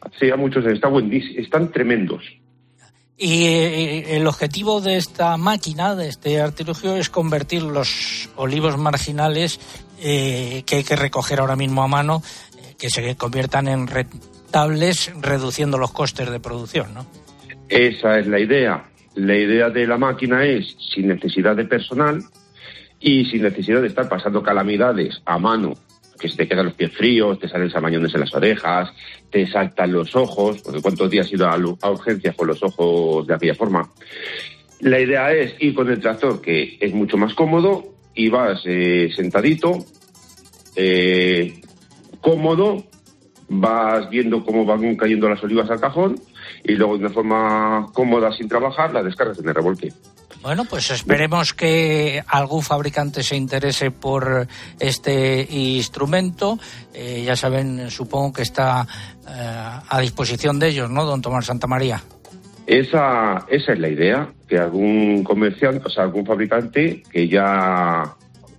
[0.00, 0.76] Hacía muchos años.
[0.76, 1.40] Está buenísimo.
[1.40, 2.22] Están tremendos.
[3.18, 9.58] Y eh, el objetivo de esta máquina, de este artilugio, es convertir los olivos marginales
[10.02, 12.22] eh, que hay que recoger ahora mismo a mano,
[12.58, 17.06] eh, que se conviertan en rentables, reduciendo los costes de producción, ¿no?
[17.68, 18.84] Esa es la idea.
[19.14, 22.22] La idea de la máquina es sin necesidad de personal
[23.00, 25.72] y sin necesidad de estar pasando calamidades a mano,
[26.18, 28.90] que se te quedan los pies fríos, te salen samañones en las orejas,
[29.30, 33.26] te saltan los ojos, porque cuántos días has ido a, a urgencias con los ojos
[33.26, 33.90] de aquella forma.
[34.80, 39.10] La idea es ir con el tractor, que es mucho más cómodo, y vas eh,
[39.14, 39.84] sentadito,
[40.74, 41.60] eh,
[42.20, 42.84] cómodo,
[43.48, 46.16] vas viendo cómo van cayendo las olivas al cajón
[46.64, 49.92] y luego de una forma cómoda sin trabajar la descargas en el remolque.
[50.46, 54.46] Bueno, pues esperemos que algún fabricante se interese por
[54.78, 56.56] este instrumento.
[56.94, 58.86] Eh, ya saben, supongo que está
[59.28, 62.00] eh, a disposición de ellos, ¿no, don Tomás Santamaría?
[62.64, 68.14] Esa, esa es la idea, que algún comerciante, o sea, algún fabricante que ya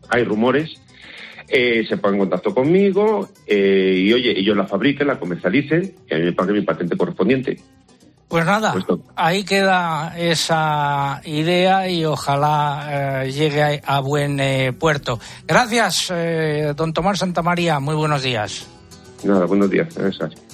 [0.09, 0.81] hay rumores,
[1.47, 6.13] eh, se ponga en contacto conmigo eh, y oye, ellos la fabriquen, la comercialicen y
[6.13, 7.57] a mí me pague mi patente correspondiente.
[8.27, 8.75] Pues nada,
[9.15, 15.17] ahí queda esa idea y ojalá eh, llegue a, buen eh, puerto.
[15.47, 17.79] Gracias, eh, don Tomás Santamaría.
[17.79, 18.67] Muy buenos días.
[19.23, 19.95] Nada, buenos días.
[19.95, 20.19] Es.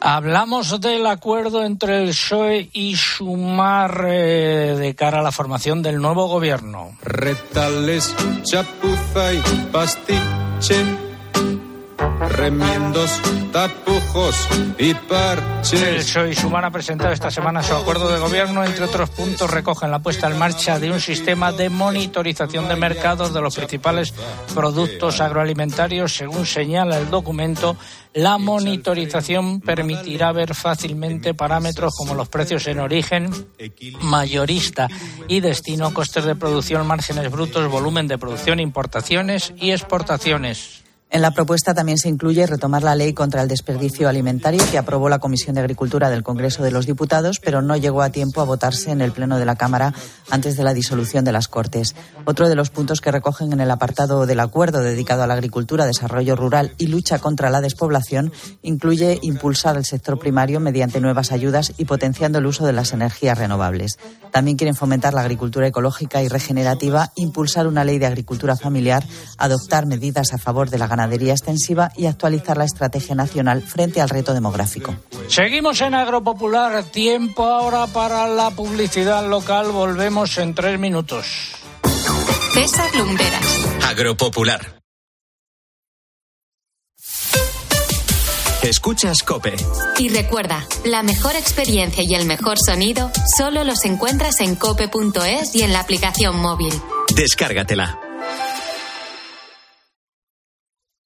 [0.00, 6.00] Hablamos del acuerdo entre el PSOE y Sumar eh, de cara a la formación del
[6.00, 6.96] nuevo gobierno.
[12.18, 13.20] Remiendos,
[13.52, 15.82] tapujos y parches.
[15.82, 18.64] El PSOE y ha presentado esta semana su acuerdo de gobierno.
[18.64, 23.32] Entre otros puntos, recogen la puesta en marcha de un sistema de monitorización de mercados
[23.32, 24.12] de los principales
[24.54, 26.14] productos agroalimentarios.
[26.14, 27.76] Según señala el documento,
[28.14, 33.30] la monitorización permitirá ver fácilmente parámetros como los precios en origen,
[34.00, 34.88] mayorista
[35.28, 40.87] y destino, costes de producción, márgenes brutos, volumen de producción, importaciones y exportaciones.
[41.10, 45.08] En la propuesta también se incluye retomar la ley contra el desperdicio alimentario que aprobó
[45.08, 48.44] la Comisión de Agricultura del Congreso de los Diputados, pero no llegó a tiempo a
[48.44, 49.94] votarse en el Pleno de la Cámara
[50.28, 51.94] antes de la disolución de las Cortes.
[52.26, 55.86] Otro de los puntos que recogen en el apartado del acuerdo dedicado a la agricultura,
[55.86, 61.72] desarrollo rural y lucha contra la despoblación incluye impulsar el sector primario mediante nuevas ayudas
[61.78, 63.98] y potenciando el uso de las energías renovables.
[64.30, 69.04] También quieren fomentar la agricultura ecológica y regenerativa, impulsar una ley de agricultura familiar,
[69.38, 74.34] adoptar medidas a favor de la extensiva y actualizar la estrategia nacional frente al reto
[74.34, 74.94] demográfico.
[75.28, 76.82] Seguimos en Agropopular.
[76.84, 79.70] Tiempo ahora para la publicidad local.
[79.72, 81.52] Volvemos en tres minutos.
[82.52, 83.66] César Lumberas.
[83.88, 84.78] Agropopular.
[88.62, 89.54] Escuchas Cope.
[89.98, 95.62] Y recuerda, la mejor experiencia y el mejor sonido solo los encuentras en cope.es y
[95.62, 96.72] en la aplicación móvil.
[97.14, 98.07] Descárgatela.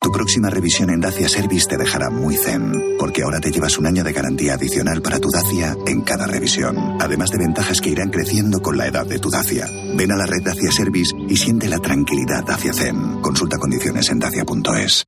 [0.03, 3.87] Tu próxima revisión en Dacia Service te dejará muy zen, porque ahora te llevas un
[3.87, 8.11] año de garantía adicional para tu Dacia en cada revisión, además de ventajas que irán
[8.11, 9.69] creciendo con la edad de tu Dacia.
[9.97, 13.21] Ven a la red Dacia Service y siente la tranquilidad Dacia Zen.
[13.21, 15.05] Consulta condiciones en dacia.es.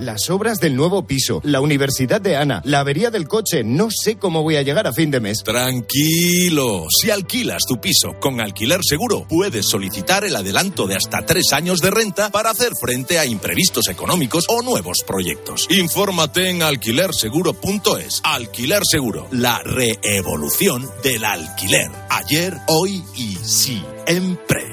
[0.00, 3.62] Las obras del nuevo piso, la universidad de Ana, la avería del coche.
[3.62, 5.42] No sé cómo voy a llegar a fin de mes.
[5.44, 6.86] Tranquilo.
[6.90, 11.80] Si alquilas tu piso con alquiler seguro, puedes solicitar el adelanto de hasta tres años
[11.80, 15.66] de renta para hacer frente a imprevistos económicos o nuevos proyectos.
[15.70, 18.20] Infórmate en alquilerseguro.es.
[18.24, 21.90] Alquiler Seguro, la reevolución del alquiler.
[22.08, 24.64] Ayer, hoy y siempre.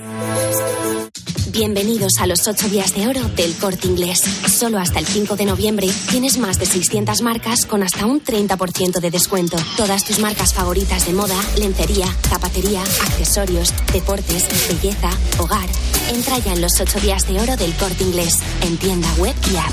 [1.50, 4.20] Bienvenidos a los 8 días de oro del corte inglés.
[4.20, 9.00] Solo hasta el 5 de noviembre tienes más de 600 marcas con hasta un 30%
[9.00, 9.56] de descuento.
[9.78, 15.70] Todas tus marcas favoritas de moda, lencería, zapatería, accesorios, deportes, belleza, hogar.
[16.14, 19.56] Entra ya en los 8 días de oro del corte inglés, en tienda web y
[19.56, 19.72] app.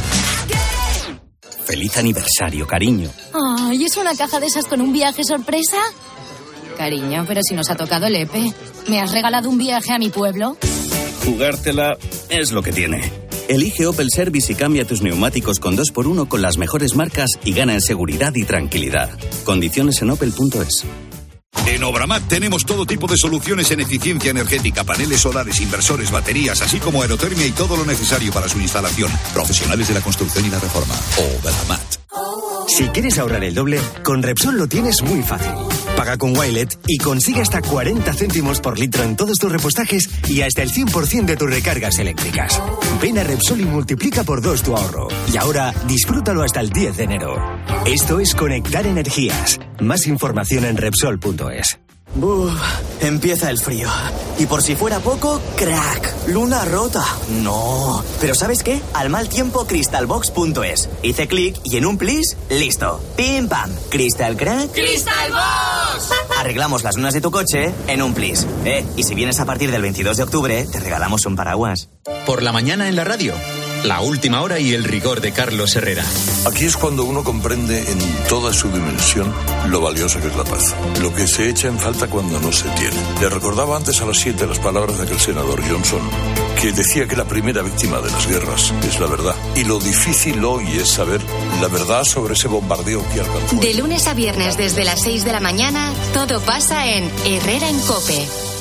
[1.64, 3.10] Feliz aniversario, cariño.
[3.32, 5.78] Ay, ¿es una caja de esas con un viaje sorpresa?
[6.78, 8.52] Cariño, pero si nos ha tocado el EPE.
[8.86, 10.56] ¿Me has regalado un viaje a mi pueblo?
[11.24, 11.96] Jugártela
[12.28, 13.10] es lo que tiene.
[13.48, 17.74] Elige Opel Service y cambia tus neumáticos con 2x1 con las mejores marcas y gana
[17.74, 19.10] en seguridad y tranquilidad.
[19.44, 20.84] Condiciones en opel.es.
[21.66, 26.78] En Obramat tenemos todo tipo de soluciones en eficiencia energética, paneles solares, inversores, baterías, así
[26.78, 29.10] como aerotermia y todo lo necesario para su instalación.
[29.32, 30.94] Profesionales de la construcción y la reforma.
[31.16, 32.04] Obramat.
[32.68, 35.52] Si quieres ahorrar el doble, con Repsol lo tienes muy fácil.
[35.96, 40.42] Paga con Wilet y consigue hasta 40 céntimos por litro en todos tus repostajes y
[40.42, 42.60] hasta el 100% de tus recargas eléctricas.
[43.00, 45.08] Ven a Repsol y multiplica por dos tu ahorro.
[45.32, 47.36] Y ahora disfrútalo hasta el 10 de enero.
[47.86, 49.60] Esto es Conectar Energías.
[49.80, 51.83] Más información en Repsol.es.
[52.16, 52.52] Buf,
[53.00, 53.88] empieza el frío.
[54.38, 57.04] Y por si fuera poco, crack, luna rota.
[57.42, 58.04] No.
[58.20, 58.80] Pero ¿sabes qué?
[58.92, 60.88] Al mal tiempo, crystalbox.es.
[61.02, 63.00] Hice clic y en un plis, listo.
[63.16, 63.70] Pim pam.
[63.90, 64.72] Crystal crack.
[64.72, 66.10] ¡Crystal Box!
[66.38, 68.46] Arreglamos las lunas de tu coche en un plis.
[68.64, 71.88] Eh, y si vienes a partir del 22 de octubre, te regalamos un paraguas.
[72.26, 73.34] Por la mañana en la radio.
[73.84, 76.06] La última hora y el rigor de Carlos Herrera.
[76.46, 77.98] Aquí es cuando uno comprende en
[78.30, 79.30] toda su dimensión
[79.68, 80.74] lo valiosa que es la paz.
[81.02, 82.96] Lo que se echa en falta cuando no se tiene.
[83.20, 86.00] Le recordaba antes a las 7 las palabras de aquel senador Johnson,
[86.58, 89.34] que decía que la primera víctima de las guerras es la verdad.
[89.54, 91.20] Y lo difícil hoy es saber
[91.60, 93.56] la verdad sobre ese bombardeo que alcanzó.
[93.56, 97.78] De lunes a viernes desde las 6 de la mañana, todo pasa en Herrera en
[97.80, 98.53] Cope.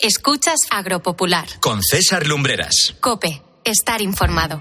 [0.00, 1.48] Escuchas Agropopular.
[1.58, 2.94] Con César Lumbreras.
[3.00, 4.60] Cope, estar informado.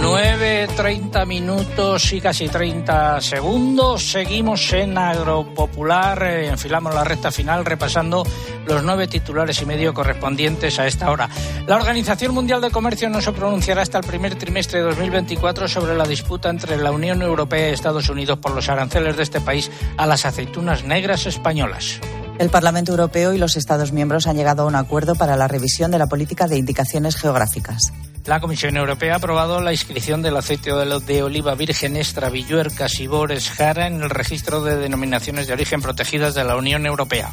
[0.00, 4.12] 9.30 minutos y casi 30 segundos.
[4.12, 6.22] Seguimos en Agropopular.
[6.22, 8.24] eh, Enfilamos la recta final repasando
[8.64, 11.28] los nueve titulares y medio correspondientes a esta hora.
[11.66, 15.96] La Organización Mundial de Comercio no se pronunciará hasta el primer trimestre de 2024 sobre
[15.96, 19.68] la disputa entre la Unión Europea y Estados Unidos por los aranceles de este país
[19.96, 21.98] a las aceitunas negras españolas.
[22.38, 25.90] El Parlamento Europeo y los Estados miembros han llegado a un acuerdo para la revisión
[25.90, 27.94] de la política de indicaciones geográficas.
[28.26, 33.50] La Comisión Europea ha aprobado la inscripción del aceite de oliva virgen extra Villuerca Sibores
[33.50, 37.32] Jara en el registro de denominaciones de origen protegidas de la Unión Europea.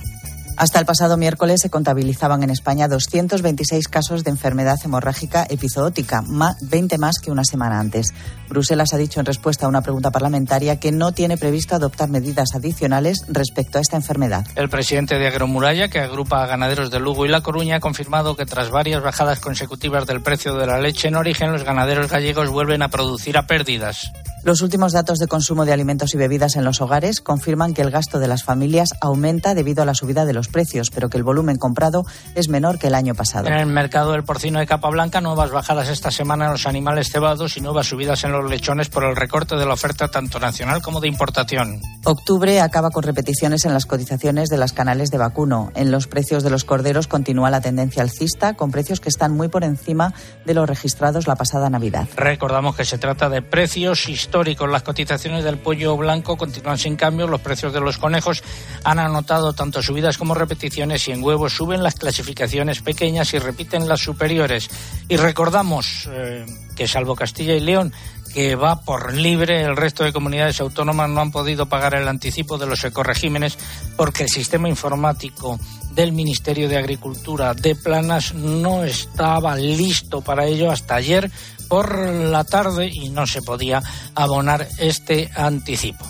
[0.56, 6.56] Hasta el pasado miércoles se contabilizaban en España 226 casos de enfermedad hemorrágica epizootica, ma-
[6.62, 8.14] 20 más que una semana antes.
[8.50, 12.50] Bruselas ha dicho en respuesta a una pregunta parlamentaria que no tiene previsto adoptar medidas
[12.54, 14.46] adicionales respecto a esta enfermedad.
[14.56, 18.36] El presidente de Agromuralla, que agrupa a ganaderos de Lugo y La Coruña, ha confirmado
[18.36, 22.50] que tras varias bajadas consecutivas del precio de la leche en origen, los ganaderos gallegos
[22.50, 24.12] vuelven a producir a pérdidas.
[24.44, 27.92] Los últimos datos de consumo de alimentos y bebidas en los hogares confirman que el
[27.92, 31.24] gasto de las familias aumenta debido a la subida de los precios, pero que el
[31.24, 33.48] volumen comprado es menor que el año pasado.
[33.48, 37.12] En el mercado del porcino de capa blanca, nuevas bajadas esta semana en los animales
[37.12, 40.82] cebados y nuevas subidas en los lechones por el recorte de la oferta tanto nacional
[40.82, 41.82] como de importación.
[42.06, 45.72] Octubre acaba con repeticiones en las cotizaciones de las canales de vacuno.
[45.76, 49.48] En los precios de los corderos continúa la tendencia alcista, con precios que están muy
[49.48, 50.14] por encima
[50.46, 52.08] de los registrados la pasada Navidad.
[52.16, 54.70] Recordamos que se trata de precios históricos.
[54.70, 57.28] Las cotizaciones del pollo blanco continúan sin cambio.
[57.28, 58.44] Los precios de los conejos
[58.84, 63.88] han anotado tanto subidas como repeticiones y en huevos suben las clasificaciones pequeñas y repiten
[63.88, 64.70] las superiores.
[65.08, 67.94] Y recordamos eh, que salvo Castilla y León,
[68.34, 72.58] que va por libre, el resto de comunidades autónomas no han podido pagar el anticipo
[72.58, 73.58] de los ecoregímenes
[73.96, 75.60] porque el sistema informático
[75.92, 81.30] del Ministerio de Agricultura de Planas no estaba listo para ello hasta ayer
[81.68, 83.82] por la tarde y no se podía
[84.16, 86.06] abonar este anticipo.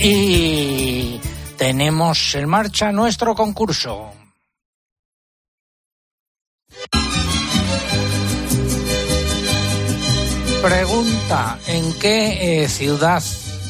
[0.00, 1.20] Y
[1.60, 4.14] tenemos en marcha nuestro concurso.
[10.62, 13.22] Pregunta, ¿en qué eh, ciudad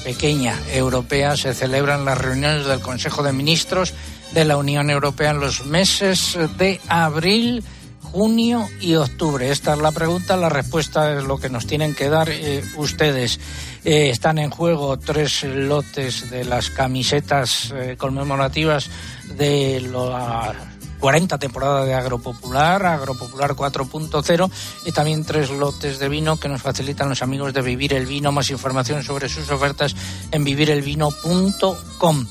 [0.04, 3.92] pequeña europea se celebran las reuniones del Consejo de Ministros
[4.30, 7.64] de la Unión Europea en los meses de abril,
[8.12, 9.50] junio y octubre?
[9.50, 13.40] Esta es la pregunta, la respuesta es lo que nos tienen que dar eh, ustedes.
[13.84, 18.90] Eh, están en juego tres lotes de las camisetas eh, conmemorativas
[19.36, 20.54] de la
[21.00, 24.50] 40 temporada de Agropopular, Agropopular 4.0
[24.84, 28.32] y también tres lotes de vino que nos facilitan los amigos de Vivir el Vino.
[28.32, 29.96] Más información sobre sus ofertas
[30.30, 32.26] en vivirelvino.com.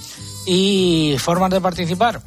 [0.45, 2.21] Y formas de participar,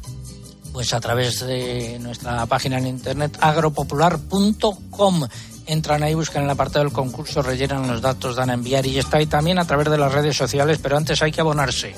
[0.73, 5.27] pues a través de nuestra página en internet agropopular.com.
[5.65, 9.21] Entran ahí, buscan el apartado del concurso, rellenan los datos, dan a enviar y está.
[9.21, 11.93] Y también a través de las redes sociales, pero antes hay que abonarse.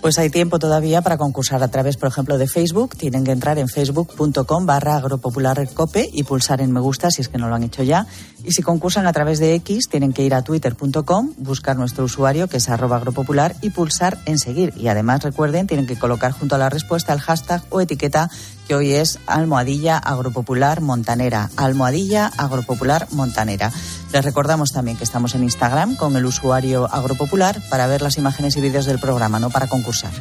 [0.00, 2.96] Pues hay tiempo todavía para concursar a través, por ejemplo, de Facebook.
[2.96, 7.38] Tienen que entrar en facebook.com barra agropopularcope y pulsar en me gusta si es que
[7.38, 8.06] no lo han hecho ya.
[8.44, 12.46] Y si concursan a través de X, tienen que ir a twitter.com, buscar nuestro usuario
[12.46, 14.74] que es arroba agropopular y pulsar en seguir.
[14.76, 18.30] Y además recuerden, tienen que colocar junto a la respuesta el hashtag o etiqueta
[18.68, 21.50] que hoy es almohadilla agropopular montanera.
[21.56, 23.72] Almohadilla agropopular montanera.
[24.12, 28.56] Les recordamos también que estamos en Instagram con el usuario agropopular para ver las imágenes
[28.56, 30.12] y vídeos del programa, no para concursar.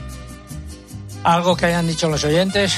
[1.24, 2.74] ¿Algo que hayan dicho los oyentes?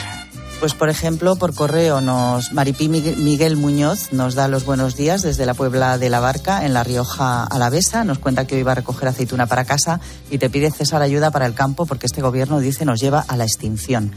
[0.59, 5.45] Pues por ejemplo, por correo nos Maripí Miguel Muñoz nos da los buenos días desde
[5.45, 8.03] la Puebla de la Barca en La Rioja Alavesa.
[8.03, 9.99] Nos cuenta que hoy va a recoger aceituna para casa
[10.31, 13.37] y te pide César ayuda para el campo porque este gobierno dice nos lleva a
[13.37, 14.11] la extinción.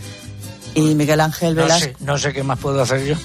[0.74, 3.16] Y Miguel Ángel No Velas sé, no sé qué más puedo hacer yo.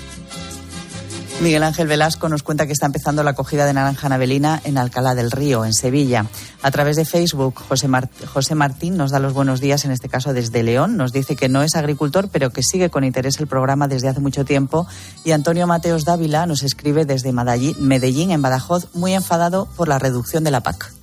[1.41, 5.13] Miguel Ángel Velasco nos cuenta que está empezando la cogida de naranja navelina en Alcalá
[5.13, 6.25] del Río, en Sevilla.
[6.61, 7.89] A través de Facebook, José,
[8.34, 10.95] José, Martín nos da los buenos días, en este caso desde León.
[10.95, 14.21] Nos dice que no es agricultor, pero que sigue con interés el programa desde hace
[14.21, 14.88] mucho tiempo.
[15.25, 20.45] Y Antonio Mateos Dávila nos escribe desde Medellín, en Badajoz, muy enfadado por la reducción
[20.45, 21.03] de la PAC.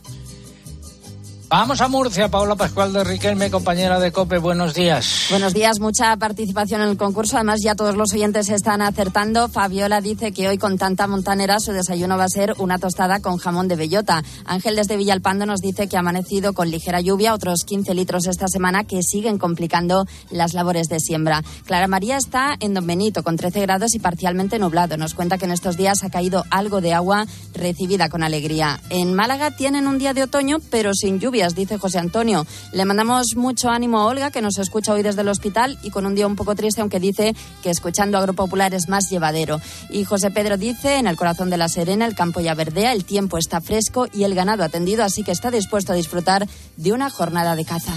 [1.51, 5.26] Vamos a Murcia, Paula Pascual de Riquelme, compañera de COPE, buenos días.
[5.30, 9.48] Buenos días, mucha participación en el concurso, además ya todos los oyentes están acertando.
[9.48, 13.38] Fabiola dice que hoy con tanta montanera su desayuno va a ser una tostada con
[13.38, 14.22] jamón de bellota.
[14.44, 18.46] Ángel desde Villalpando nos dice que ha amanecido con ligera lluvia, otros 15 litros esta
[18.46, 21.42] semana que siguen complicando las labores de siembra.
[21.64, 24.96] Clara María está en Don Benito con 13 grados y parcialmente nublado.
[24.96, 28.78] Nos cuenta que en estos días ha caído algo de agua recibida con alegría.
[28.88, 32.47] En Málaga tienen un día de otoño pero sin lluvia dice José Antonio.
[32.72, 36.07] Le mandamos mucho ánimo a Olga, que nos escucha hoy desde el hospital y con
[36.07, 39.61] un día un poco triste, aunque dice que escuchando Agropopular es más llevadero.
[39.88, 43.05] Y José Pedro dice, en el corazón de la Serena, el campo ya verdea, el
[43.05, 47.11] tiempo está fresco y el ganado atendido, así que está dispuesto a disfrutar de una
[47.11, 47.95] jornada de caza.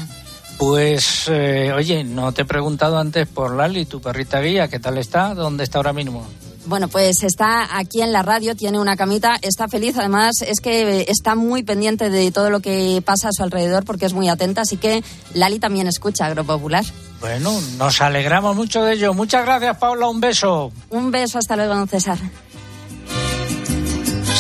[0.58, 4.98] Pues, eh, oye, no te he preguntado antes por Lali, tu perrita guía, ¿qué tal
[4.98, 5.34] está?
[5.34, 6.26] ¿Dónde está ahora mismo?
[6.66, 11.06] Bueno, pues está aquí en la radio, tiene una camita, está feliz, además es que
[11.10, 14.62] está muy pendiente de todo lo que pasa a su alrededor porque es muy atenta,
[14.62, 15.04] así que
[15.34, 16.86] Lali también escucha Agropopular.
[17.20, 19.14] Bueno, nos alegramos mucho de ello.
[19.14, 20.72] Muchas gracias, Paula, un beso.
[20.90, 22.18] Un beso, hasta luego, don César.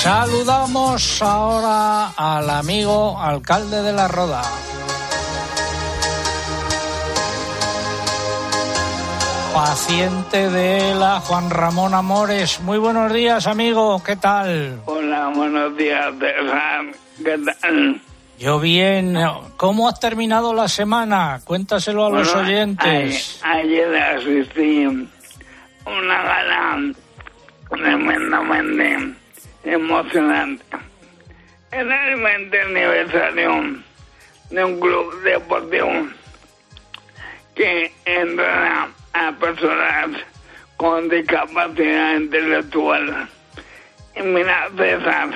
[0.02, 4.44] Saludamos ahora al amigo alcalde de la Roda.
[9.54, 12.60] Paciente de la Juan Ramón Amores.
[12.62, 14.82] Muy buenos días, amigo, ¿qué tal?
[14.86, 16.12] Hola, buenos días,
[17.24, 18.02] ¿qué tal?
[18.40, 19.16] Yo bien.
[19.58, 21.40] ¿Cómo has terminado la semana?
[21.44, 23.40] Cuéntaselo a los oyentes.
[23.44, 26.94] Ayer, asistí a una gala
[27.70, 29.14] tremendamente
[29.64, 30.66] emocionante.
[31.72, 33.84] Era el 20 aniversario
[34.50, 35.90] de un club deportivo
[37.56, 40.22] que entra a personas
[40.78, 43.30] con discapacidad intelectual.
[44.16, 45.30] Y mira, César,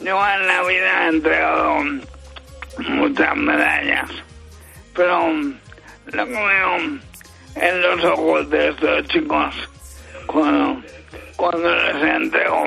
[0.00, 1.78] yo en la vida he entregado
[2.88, 4.10] muchas medallas,
[4.94, 6.76] pero lo que veo
[7.56, 9.54] en los ojos de estos chicos
[10.26, 10.82] cuando,
[11.36, 12.66] cuando les entrego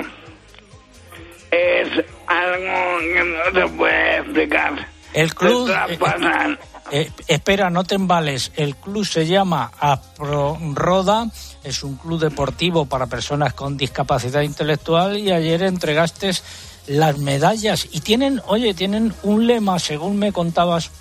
[1.51, 1.89] es
[2.27, 4.87] algo que no se puede explicar.
[5.13, 5.69] El club,
[6.91, 8.51] eh, espera, no te embales.
[8.57, 9.71] El club se llama
[10.17, 11.29] Roda,
[11.63, 16.31] es un club deportivo para personas con discapacidad intelectual y ayer entregaste
[16.87, 20.91] las medallas y tienen, oye, tienen un lema, según me contabas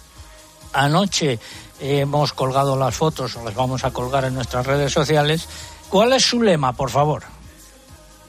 [0.72, 1.40] anoche,
[1.80, 5.48] hemos colgado las fotos o las vamos a colgar en nuestras redes sociales.
[5.88, 7.24] ¿Cuál es su lema, por favor?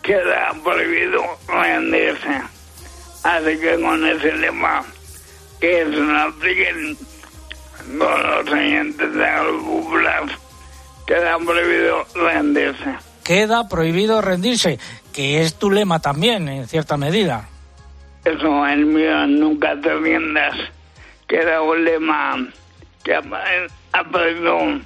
[0.02, 2.42] Queda prohibido rendirse.
[3.22, 4.84] Así que con ese lema,
[5.60, 7.11] que es una con
[7.88, 9.28] los oyentes de
[9.66, 10.24] Popular.
[11.06, 12.96] Queda prohibido rendirse.
[13.24, 14.80] Queda prohibido rendirse,
[15.14, 17.48] que es tu lema también, en cierta medida.
[18.26, 20.56] Eso, el mío, nunca te rindas,
[21.28, 22.48] que era un lema
[23.04, 23.16] que
[23.94, 24.82] aprendió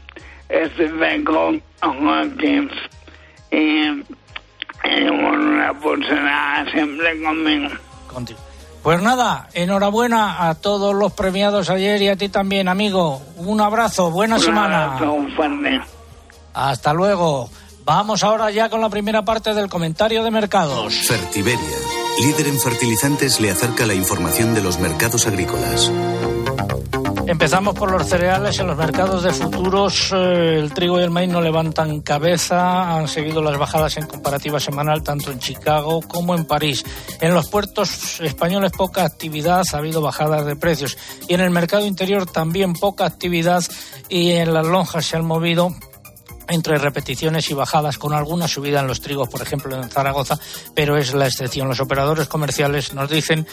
[0.50, 2.70] Stephen Hawking
[3.52, 3.88] y,
[4.88, 7.70] y una persona siempre conmigo.
[8.08, 8.45] Contigo.
[8.86, 13.20] Pues nada, enhorabuena a todos los premiados ayer y a ti también, amigo.
[13.38, 14.96] Un abrazo, buena semana.
[16.54, 17.50] Hasta luego.
[17.84, 20.94] Vamos ahora ya con la primera parte del comentario de mercados.
[21.08, 21.78] Fertiberia,
[22.20, 25.92] líder en fertilizantes, le acerca la información de los mercados agrícolas.
[27.28, 28.60] Empezamos por los cereales.
[28.60, 32.96] En los mercados de futuros, eh, el trigo y el maíz no levantan cabeza.
[32.96, 36.86] Han seguido las bajadas en comparativa semanal tanto en Chicago como en París.
[37.20, 40.98] En los puertos españoles poca actividad, ha habido bajadas de precios.
[41.28, 43.64] Y en el mercado interior también poca actividad
[44.08, 45.74] y en las lonjas se han movido
[46.48, 50.40] entre repeticiones y bajadas, con alguna subida en los trigos, por ejemplo, en Zaragoza,
[50.74, 51.68] pero es la excepción.
[51.68, 53.48] Los operadores comerciales nos dicen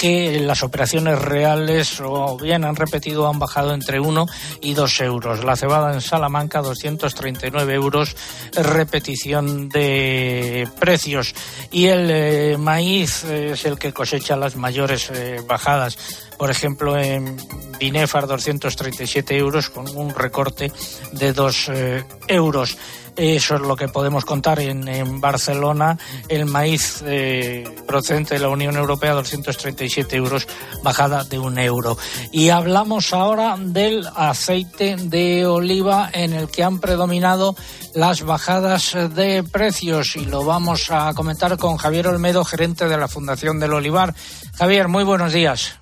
[0.00, 4.26] que las operaciones reales o bien han repetido han bajado entre 1
[4.62, 5.44] y 2 euros.
[5.44, 8.16] La cebada en Salamanca 239 euros,
[8.54, 11.34] repetición de precios.
[11.70, 15.98] Y el eh, maíz es el que cosecha las mayores eh, bajadas.
[16.38, 17.36] Por ejemplo, en
[17.78, 20.72] Binefar 237 euros con un recorte
[21.12, 22.78] de 2 eh, euros.
[23.16, 25.98] Eso es lo que podemos contar en, en Barcelona.
[26.28, 30.46] El maíz eh, procedente de la Unión Europea, 237 euros,
[30.82, 31.96] bajada de un euro.
[32.32, 37.54] Y hablamos ahora del aceite de oliva en el que han predominado
[37.94, 43.08] las bajadas de precios y lo vamos a comentar con Javier Olmedo, gerente de la
[43.08, 44.14] Fundación del Olivar.
[44.56, 45.78] Javier, muy buenos días.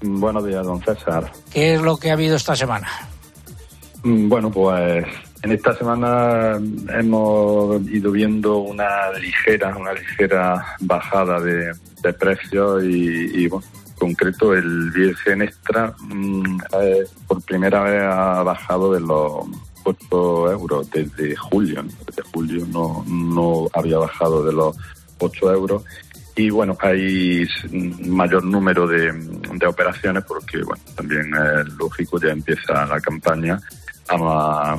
[0.00, 1.32] Buenos días, don César.
[1.52, 2.88] ¿Qué es lo que ha habido esta semana?
[4.04, 5.04] Mm, Bueno, pues
[5.42, 6.58] en esta semana
[6.98, 11.72] hemos ido viendo una ligera, una ligera bajada de,
[12.18, 18.94] precios y, bueno, en concreto el Virgen Extra mm, eh, por primera vez ha bajado
[18.94, 19.46] de los
[19.84, 21.84] 8 euros desde julio.
[22.06, 24.76] Desde julio no, no había bajado de los
[25.18, 25.84] 8 euros
[26.34, 32.30] y bueno, hay mm, mayor número de, de operaciones porque bueno, también es lógico, ya
[32.30, 33.60] empieza la campaña
[34.10, 34.78] a,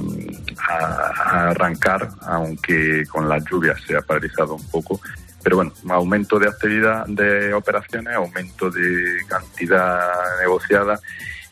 [1.50, 5.00] arrancar, aunque con las lluvias se ha paralizado un poco.
[5.42, 10.00] Pero bueno, aumento de actividad de operaciones, aumento de cantidad
[10.40, 11.00] negociada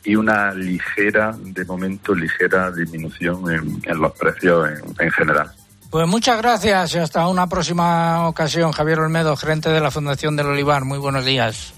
[0.03, 4.69] y una ligera, de momento, ligera disminución en, los precios
[4.99, 5.51] en general.
[5.89, 8.71] Pues muchas gracias y hasta una próxima ocasión.
[8.73, 10.83] Javier Olmedo, gerente de la Fundación del Olivar.
[10.83, 11.73] Muy buenos días.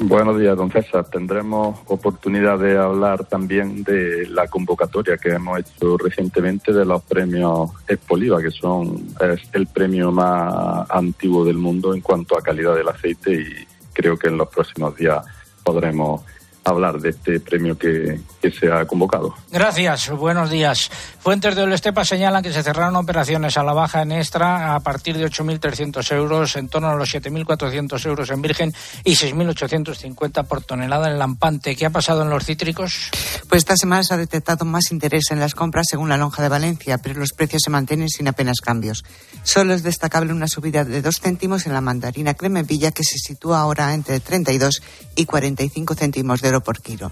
[0.00, 1.06] Buenos días, don César.
[1.08, 7.70] Tendremos oportunidad de hablar también de la convocatoria que hemos hecho recientemente de los premios
[7.86, 12.88] Expoliva, que son es el premio más antiguo del mundo en cuanto a calidad del
[12.88, 15.24] aceite y creo que en los próximos días
[15.62, 16.22] podremos
[16.64, 19.34] hablar de este premio que, que se ha convocado.
[19.50, 20.90] Gracias, buenos días.
[21.20, 25.16] Fuentes de Olestepa señalan que se cerraron operaciones a la baja en extra a partir
[25.16, 31.10] de 8.300 euros, en torno a los 7.400 euros en virgen y 6.850 por tonelada
[31.10, 31.76] en lampante.
[31.76, 33.10] ¿Qué ha pasado en los cítricos?
[33.48, 36.48] Pues esta semana se ha detectado más interés en las compras según la lonja de
[36.48, 39.04] Valencia, pero los precios se mantienen sin apenas cambios.
[39.42, 43.60] Solo es destacable una subida de dos céntimos en la mandarina cremevilla que se sitúa
[43.60, 44.82] ahora entre 32
[45.16, 46.53] y 45 céntimos de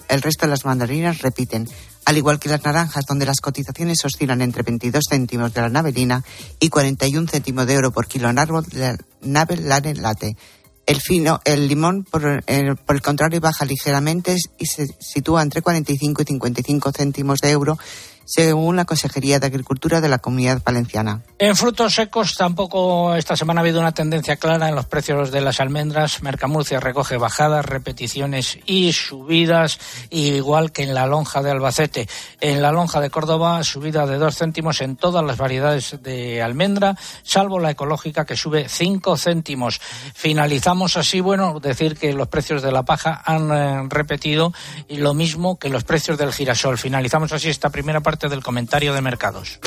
[0.08, 1.68] El resto de las mandarinas repiten,
[2.04, 6.24] al igual que las naranjas, donde las cotizaciones oscilan entre 22 céntimos de la navelina
[6.60, 10.36] y 41 céntimos de euro por kilo en árbol de la navel late.
[10.84, 15.62] El fino, el limón, por, eh, por el contrario, baja ligeramente y se sitúa entre
[15.62, 17.78] 45 y 55 céntimos de euro,
[18.24, 21.22] según la Consejería de Agricultura de la Comunidad Valenciana.
[21.38, 25.40] En frutos secos tampoco esta semana ha habido una tendencia clara en los precios de
[25.40, 26.22] las almendras.
[26.22, 29.78] Mercamurcia recoge bajadas, repeticiones y subidas,
[30.10, 32.08] igual que en la lonja de Albacete.
[32.40, 36.96] En la lonja de Córdoba, subida de dos céntimos en todas las variedades de almendra,
[37.22, 39.80] salvo la ecológica que sube cinco céntimos.
[40.14, 44.52] Finalizamos así, bueno, decir que los precios de la paja han eh, repetido
[44.88, 46.78] lo mismo que los precios del girasol.
[46.78, 49.58] Finalizamos así esta primera parte del comentario de mercados.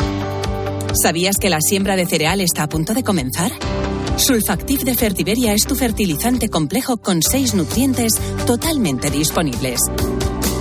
[1.01, 3.51] ¿Sabías que la siembra de cereal está a punto de comenzar?
[4.17, 8.13] Sulfactif de Fertiberia es tu fertilizante complejo con seis nutrientes
[8.45, 9.79] totalmente disponibles.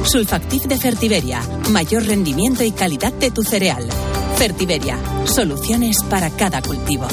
[0.04, 3.88] Sulfactif de Fertiberia, mayor rendimiento y calidad de tu cereal.
[4.36, 7.06] Fertiberia, soluciones para cada cultivo.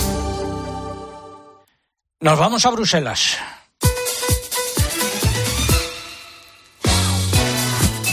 [2.20, 3.38] Nos vamos a Bruselas.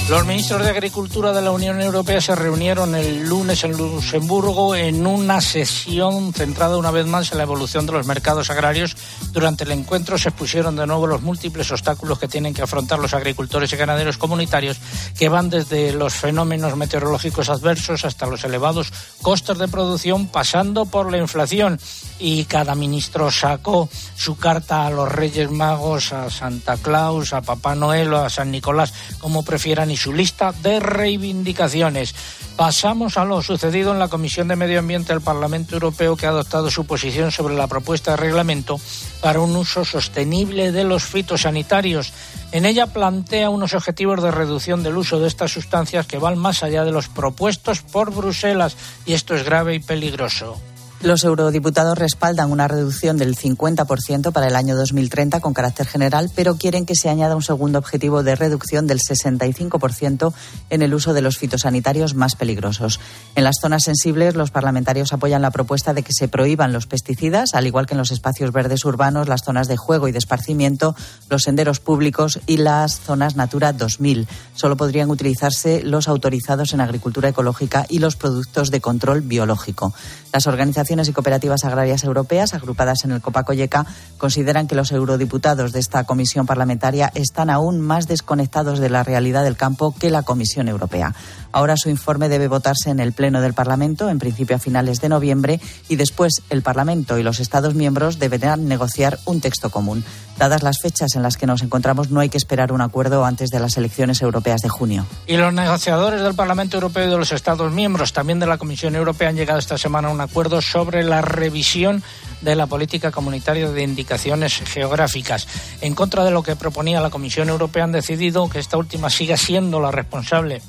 [0.09, 5.07] Los ministros de Agricultura de la Unión Europea se reunieron el lunes en Luxemburgo en
[5.07, 8.97] una sesión centrada una vez más en la evolución de los mercados agrarios.
[9.33, 13.13] Durante el encuentro se expusieron de nuevo los múltiples obstáculos que tienen que afrontar los
[13.13, 14.79] agricultores y ganaderos comunitarios,
[15.19, 18.91] que van desde los fenómenos meteorológicos adversos hasta los elevados
[19.21, 21.79] costos de producción, pasando por la inflación.
[22.19, 27.75] Y cada ministro sacó su carta a los Reyes Magos, a Santa Claus, a Papá
[27.75, 32.15] Noel o a San Nicolás, como prefieran, su lista de reivindicaciones.
[32.57, 36.31] Pasamos a lo sucedido en la Comisión de Medio Ambiente del Parlamento Europeo, que ha
[36.31, 38.81] adoptado su posición sobre la propuesta de reglamento
[39.21, 42.13] para un uso sostenible de los fitosanitarios.
[42.51, 46.63] En ella plantea unos objetivos de reducción del uso de estas sustancias que van más
[46.63, 50.61] allá de los propuestos por Bruselas, y esto es grave y peligroso.
[51.01, 56.57] Los eurodiputados respaldan una reducción del 50% para el año 2030 con carácter general, pero
[56.57, 60.33] quieren que se añada un segundo objetivo de reducción del 65%
[60.71, 62.99] en el uso de los fitosanitarios más peligrosos.
[63.37, 67.55] En las zonas sensibles, los parlamentarios apoyan la propuesta de que se prohíban los pesticidas,
[67.55, 70.97] al igual que en los espacios verdes urbanos, las zonas de juego y de esparcimiento,
[71.31, 74.27] los senderos públicos y las zonas Natura 2000.
[74.57, 79.95] Solo podrían utilizarse los autorizados en agricultura ecológica y los productos de control biológico.
[80.33, 83.87] Las organizaciones y cooperativas agrarias europeas, agrupadas en el Copacoyeca,
[84.19, 89.45] consideran que los eurodiputados de esta comisión parlamentaria están aún más desconectados de la realidad
[89.45, 91.15] del campo que la Comisión Europea.
[91.53, 95.09] Ahora su informe debe votarse en el Pleno del Parlamento, en principio a finales de
[95.09, 100.05] noviembre, y después el Parlamento y los Estados miembros deberán negociar un texto común.
[100.39, 103.51] Dadas las fechas en las que nos encontramos, no hay que esperar un acuerdo antes
[103.51, 105.07] de las elecciones europeas de junio.
[105.27, 108.95] Y los negociadores del Parlamento Europeo y de los Estados miembros, también de la Comisión
[108.95, 112.03] Europea, han llegado esta semana a un acuerdo sobre la revisión
[112.41, 115.49] de la política comunitaria de indicaciones geográficas.
[115.81, 119.37] En contra de lo que proponía la Comisión Europea, han decidido que esta última siga
[119.37, 120.63] siendo la responsable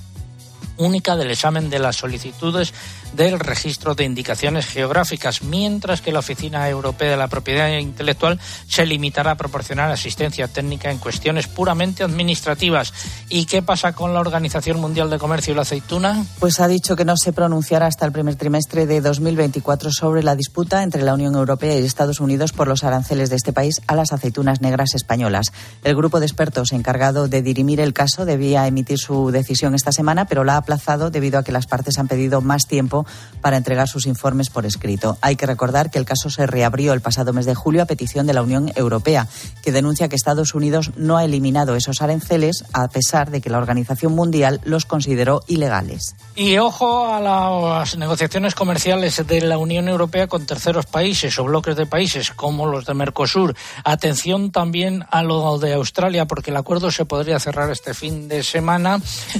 [0.80, 2.73] única del examen de las solicitudes
[3.14, 8.86] del registro de indicaciones geográficas, mientras que la Oficina Europea de la Propiedad Intelectual se
[8.86, 12.93] limitará a proporcionar asistencia técnica en cuestiones puramente administrativas.
[13.30, 16.26] ¿Y qué pasa con la Organización Mundial de Comercio y la aceituna?
[16.39, 20.36] Pues ha dicho que no se pronunciará hasta el primer trimestre de 2024 sobre la
[20.36, 23.95] disputa entre la Unión Europea y Estados Unidos por los aranceles de este país a
[23.95, 25.51] las aceitunas negras españolas.
[25.84, 30.26] El grupo de expertos encargado de dirimir el caso debía emitir su decisión esta semana,
[30.26, 32.68] pero la ha aplazado debido a que las partes han pedido más
[33.41, 35.18] para entregar sus informes por escrito.
[35.22, 38.28] Hay que recordar que el caso se reabrió el pasado mes de julio a petición
[38.28, 39.28] de la Unión Europea,
[39.64, 43.58] que denuncia que Estados Unidos no ha eliminado esos aranceles a pesar de que la
[43.58, 46.16] Organización Mundial los consideró ilegales.
[46.36, 51.76] Y ojo a las negociaciones comerciales de la Unión Europea con terceros países o bloques
[51.76, 53.56] de países como los de Mercosur.
[53.84, 58.43] Atención también a lo de Australia porque el acuerdo se podría cerrar este fin de
[58.43, 59.00] semana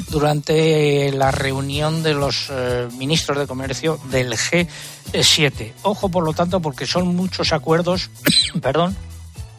[0.10, 5.74] durante la reunión de los eh, ministros de Comercio del G7.
[5.82, 8.12] Ojo, por lo tanto, porque son muchos acuerdos,
[8.62, 8.96] perdón,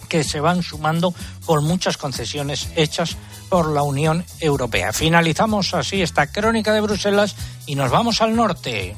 [0.09, 1.13] que se van sumando
[1.45, 3.17] con muchas concesiones hechas
[3.49, 4.93] por la Unión Europea.
[4.93, 7.35] Finalizamos así esta crónica de Bruselas
[7.67, 8.97] y nos vamos al norte.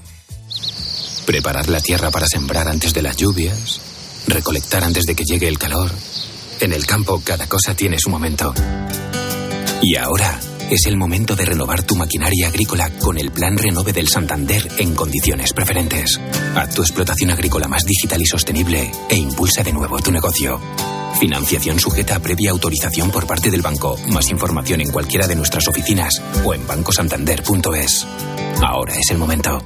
[1.27, 3.81] Preparar la tierra para sembrar antes de las lluvias,
[4.27, 5.91] recolectar antes de que llegue el calor.
[6.61, 8.53] En el campo cada cosa tiene su momento.
[9.81, 10.39] Y ahora
[10.73, 14.95] es el momento de renovar tu maquinaria agrícola con el Plan Renove del Santander en
[14.95, 16.19] condiciones preferentes.
[16.55, 20.59] Haz tu explotación agrícola más digital y sostenible e impulsa de nuevo tu negocio.
[21.21, 23.99] Financiación sujeta a previa autorización por parte del banco.
[24.09, 28.07] Más información en cualquiera de nuestras oficinas o en bancosantander.es.
[28.63, 29.63] Ahora es el momento.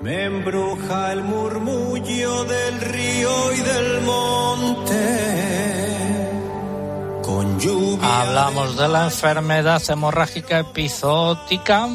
[0.00, 5.27] Me embruja el murmullo del río y del monte.
[7.38, 8.22] Con lluvia.
[8.22, 11.88] Hablamos de la enfermedad hemorrágica epizootica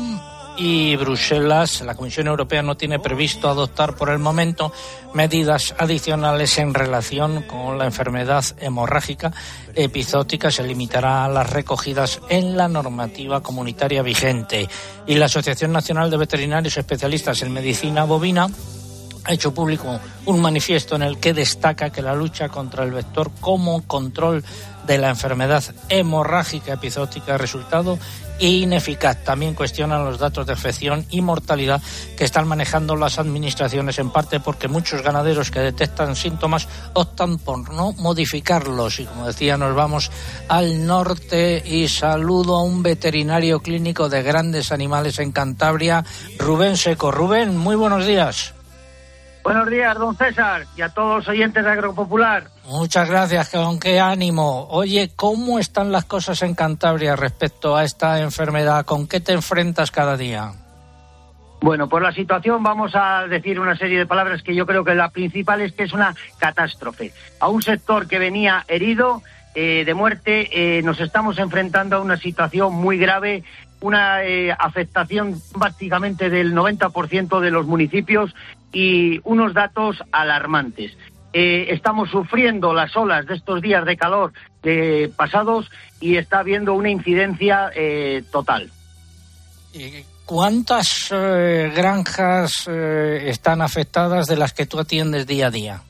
[0.55, 4.71] y Bruselas, la Comisión Europea no tiene previsto adoptar por el momento
[5.13, 9.33] medidas adicionales en relación con la enfermedad hemorrágica
[9.75, 10.49] epizótica.
[10.49, 14.69] Se limitará a las recogidas en la normativa comunitaria vigente.
[15.07, 18.47] Y la Asociación Nacional de Veterinarios Especialistas en Medicina Bovina
[19.25, 23.31] ha hecho público un manifiesto en el que destaca que la lucha contra el vector
[23.39, 24.43] como control
[24.85, 27.97] de la enfermedad hemorrágica epizótica resultado
[28.39, 29.23] ineficaz.
[29.23, 31.81] También cuestionan los datos de infección y mortalidad
[32.17, 37.71] que están manejando las administraciones, en parte porque muchos ganaderos que detectan síntomas optan por
[37.73, 38.99] no modificarlos.
[38.99, 40.11] Y como decía, nos vamos
[40.47, 46.03] al norte y saludo a un veterinario clínico de grandes animales en Cantabria,
[46.37, 47.11] Rubén Seco.
[47.11, 48.53] Rubén, muy buenos días.
[49.43, 52.45] Buenos días, don César, y a todos los oyentes de Agropopular.
[52.65, 54.67] Muchas gracias, con qué ánimo.
[54.69, 58.85] Oye, ¿cómo están las cosas en Cantabria respecto a esta enfermedad?
[58.85, 60.53] ¿Con qué te enfrentas cada día?
[61.59, 64.95] Bueno, pues la situación, vamos a decir una serie de palabras que yo creo que
[64.95, 67.11] la principal es que es una catástrofe.
[67.41, 69.23] A un sector que venía herido
[69.55, 73.43] eh, de muerte, eh, nos estamos enfrentando a una situación muy grave
[73.83, 78.33] una eh, afectación básicamente del 90% de los municipios
[78.71, 80.97] y unos datos alarmantes.
[81.33, 84.31] Eh, estamos sufriendo las olas de estos días de calor
[84.61, 85.69] de pasados
[85.99, 88.71] y está habiendo una incidencia eh, total.
[90.25, 91.09] ¿Cuántas
[91.75, 95.81] granjas están afectadas de las que tú atiendes día a día?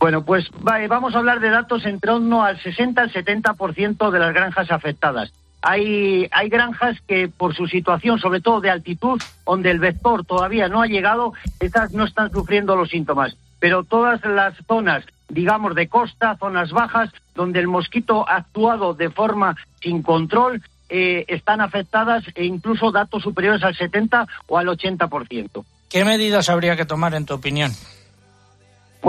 [0.00, 0.46] Bueno, pues
[0.88, 5.32] vamos a hablar de datos en torno al 60 al 70% de las granjas afectadas.
[5.62, 10.68] Hay, hay granjas que por su situación, sobre todo de altitud, donde el vector todavía
[10.68, 13.36] no ha llegado, estas no están sufriendo los síntomas.
[13.58, 19.10] Pero todas las zonas, digamos, de costa, zonas bajas, donde el mosquito ha actuado de
[19.10, 25.64] forma sin control, eh, están afectadas e incluso datos superiores al 70 o al 80%.
[25.90, 27.72] ¿Qué medidas habría que tomar, en tu opinión?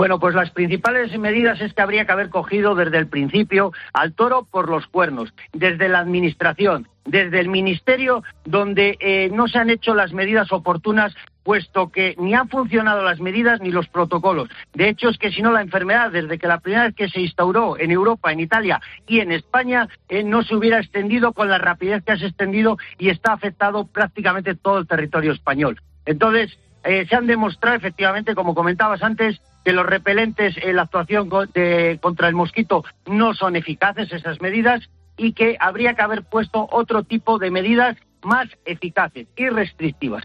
[0.00, 4.14] Bueno, pues las principales medidas es que habría que haber cogido desde el principio al
[4.14, 9.68] toro por los cuernos, desde la Administración, desde el Ministerio, donde eh, no se han
[9.68, 14.48] hecho las medidas oportunas puesto que ni han funcionado las medidas ni los protocolos.
[14.72, 17.20] De hecho, es que si no la enfermedad, desde que la primera vez que se
[17.20, 21.58] instauró en Europa, en Italia y en España, eh, no se hubiera extendido con la
[21.58, 25.78] rapidez que ha extendido y está afectado prácticamente todo el territorio español.
[26.06, 31.28] Entonces, eh, se han demostrado efectivamente, como comentabas antes, que los repelentes en la actuación
[31.52, 36.66] de- contra el mosquito no son eficaces, esas medidas, y que habría que haber puesto
[36.72, 40.24] otro tipo de medidas más eficaces y restrictivas.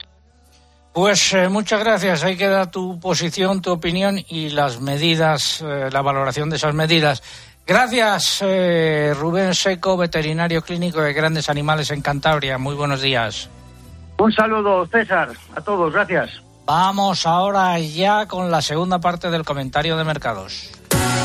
[0.94, 2.24] Pues eh, muchas gracias.
[2.24, 7.22] Ahí queda tu posición, tu opinión y las medidas, eh, la valoración de esas medidas.
[7.68, 12.58] Gracias, eh, Rubén Seco, veterinario clínico de grandes animales en Cantabria.
[12.58, 13.50] Muy buenos días.
[14.18, 16.30] Un saludo, César, a todos, gracias.
[16.66, 20.72] Vamos ahora ya con la segunda parte del comentario de mercados.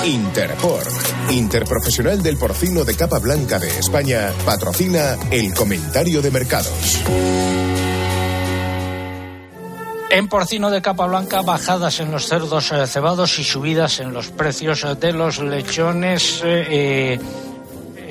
[0.04, 7.02] Interpork, Interprofesional del Porcino de Capa Blanca de España, patrocina el comentario de mercados.
[10.12, 14.30] En porcino de capa blanca, bajadas en los cerdos eh, cebados y subidas en los
[14.30, 16.42] precios eh, de los lechones.
[16.44, 17.20] eh,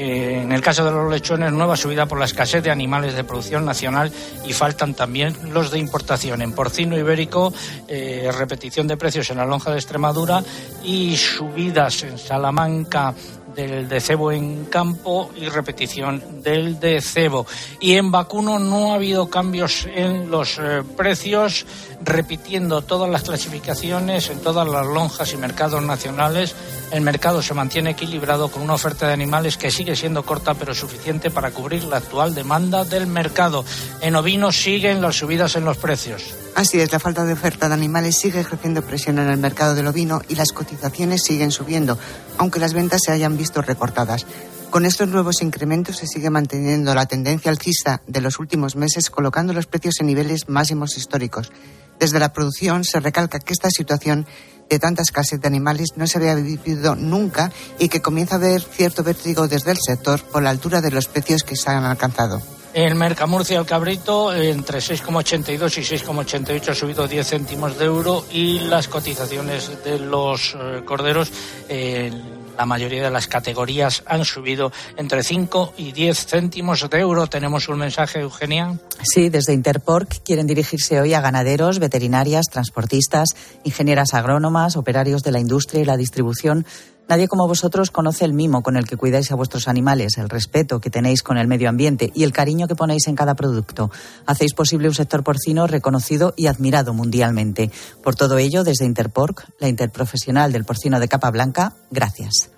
[0.02, 3.26] eh, en el caso de los lechones, nueva subida por la escasez de animales de
[3.26, 4.10] producción nacional
[4.46, 6.42] y faltan también los de importación.
[6.42, 7.54] En porcino ibérico,
[7.86, 10.42] eh, repetición de precios en la lonja de Extremadura
[10.86, 13.14] y subidas en Salamanca
[13.54, 17.46] del de cebo en campo y repetición del de cebo.
[17.82, 21.66] Y en vacuno no ha habido cambios en los eh, precios,
[22.02, 26.56] repitiendo todas las clasificaciones en todas las lonjas y mercados nacionales.
[26.92, 30.74] El mercado se mantiene equilibrado con una oferta de animales que sigue siendo corta pero
[30.74, 33.66] suficiente para cubrir la actual demanda del mercado.
[34.02, 36.24] En ovinos siguen las subidas en los precios.
[36.56, 39.88] Así es, la falta de oferta de animales sigue ejerciendo presión en el mercado del
[39.88, 41.98] ovino y las cotizaciones siguen subiendo,
[42.38, 44.26] aunque las ventas se hayan visto recortadas.
[44.70, 49.52] Con estos nuevos incrementos se sigue manteniendo la tendencia alcista de los últimos meses, colocando
[49.52, 51.52] los precios en niveles máximos históricos.
[52.00, 54.26] Desde la producción se recalca que esta situación
[54.70, 58.62] de tanta escasez de animales no se había vivido nunca y que comienza a haber
[58.62, 62.42] cierto vértigo desde el sector por la altura de los precios que se han alcanzado.
[62.74, 68.60] El Mercamurcia el cabrito entre 6,82 y 6,88 ha subido 10 céntimos de euro y
[68.60, 71.32] las cotizaciones de los eh, corderos
[71.68, 77.28] en la mayoría de las categorías han subido entre 5 y 10 céntimos de euro.
[77.28, 78.78] Tenemos un mensaje, Eugenia.
[79.04, 85.40] Sí, desde Interpork quieren dirigirse hoy a ganaderos, veterinarias, transportistas, ingenieras agrónomas, operarios de la
[85.40, 86.66] industria y la distribución.
[87.10, 90.80] Nadie como vosotros conoce el mimo con el que cuidáis a vuestros animales, el respeto
[90.80, 93.90] que tenéis con el medio ambiente y el cariño que ponéis en cada producto.
[94.28, 97.72] Hacéis posible un sector porcino reconocido y admirado mundialmente.
[98.04, 102.52] Por todo ello, desde Interpork, la interprofesional del porcino de capa blanca, gracias.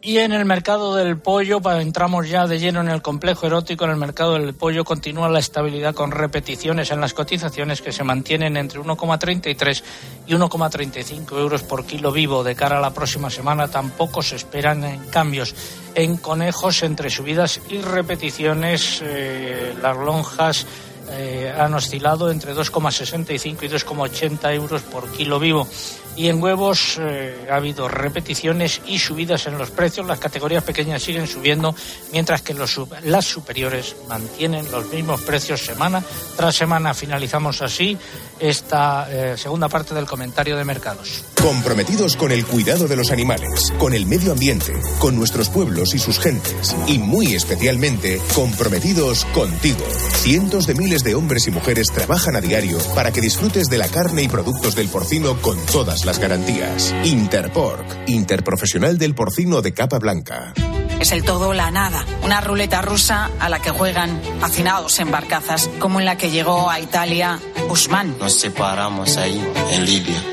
[0.00, 3.84] Y en el mercado del pollo, entramos ya de lleno en el complejo erótico.
[3.84, 8.04] En el mercado del pollo continúa la estabilidad con repeticiones en las cotizaciones que se
[8.04, 9.82] mantienen entre 1,33
[10.28, 12.44] y 1,35 euros por kilo vivo.
[12.44, 15.52] De cara a la próxima semana tampoco se esperan eh, cambios.
[15.96, 20.64] En conejos, entre subidas y repeticiones, eh, las lonjas
[21.10, 25.68] eh, han oscilado entre 2,65 y 2,80 euros por kilo vivo.
[26.16, 30.04] Y en huevos eh, ha habido repeticiones y subidas en los precios.
[30.04, 31.76] Las categorías pequeñas siguen subiendo,
[32.12, 36.02] mientras que los, las superiores mantienen los mismos precios semana
[36.36, 36.92] tras semana.
[36.92, 37.96] Finalizamos así
[38.40, 41.24] esta eh, segunda parte del comentario de mercados.
[41.40, 46.00] Comprometidos con el cuidado de los animales, con el medio ambiente, con nuestros pueblos y
[46.00, 46.74] sus gentes.
[46.88, 49.84] Y muy especialmente, comprometidos contigo.
[50.16, 53.88] Cientos de miles de hombres y mujeres trabajan a diario para que disfrutes de la
[53.88, 56.94] carne y productos del porcino con todas las garantías.
[57.04, 60.52] Interpork, Interprofesional del Porcino de Capa Blanca.
[61.00, 65.10] Es el todo o la nada, una ruleta rusa a la que juegan hacinados en
[65.10, 67.38] barcazas, como en la que llegó a Italia
[67.68, 68.18] Usman.
[68.18, 69.40] Nos separamos ahí,
[69.72, 70.24] en Libia.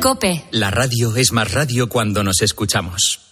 [0.00, 0.44] Cope.
[0.50, 3.29] La radio es más radio cuando nos escuchamos.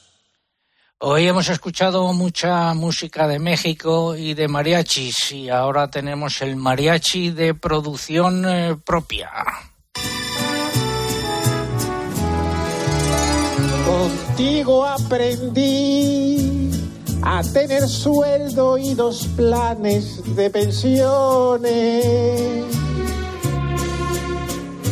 [1.01, 7.31] Hoy hemos escuchado mucha música de México y de mariachis y ahora tenemos el mariachi
[7.31, 9.31] de producción eh, propia.
[13.87, 16.69] Contigo aprendí
[17.23, 21.85] a tener sueldo y dos planes de pensiones.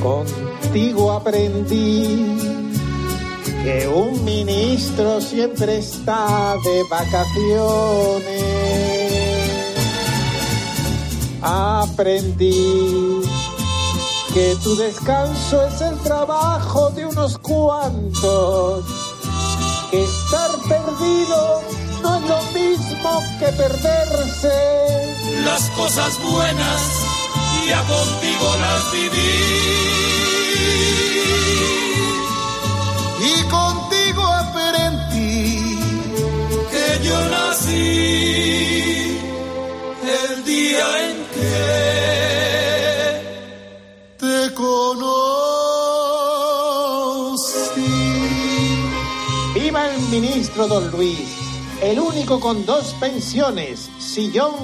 [0.00, 2.65] Contigo aprendí
[3.66, 8.44] que un ministro siempre está de vacaciones.
[11.42, 13.22] Aprendí
[14.32, 18.84] que tu descanso es el trabajo de unos cuantos,
[19.90, 21.62] que estar perdido
[22.02, 25.42] no es lo mismo que perderse.
[25.44, 26.82] Las cosas buenas
[27.64, 29.86] día contigo las viví.
[33.26, 35.78] Y contigo aprendí
[36.70, 39.18] que yo nací
[40.22, 41.56] el día en que
[44.18, 44.76] te conocí.
[49.54, 51.28] Viva el ministro Don Luis,
[51.82, 54.54] el único con dos pensiones, sillón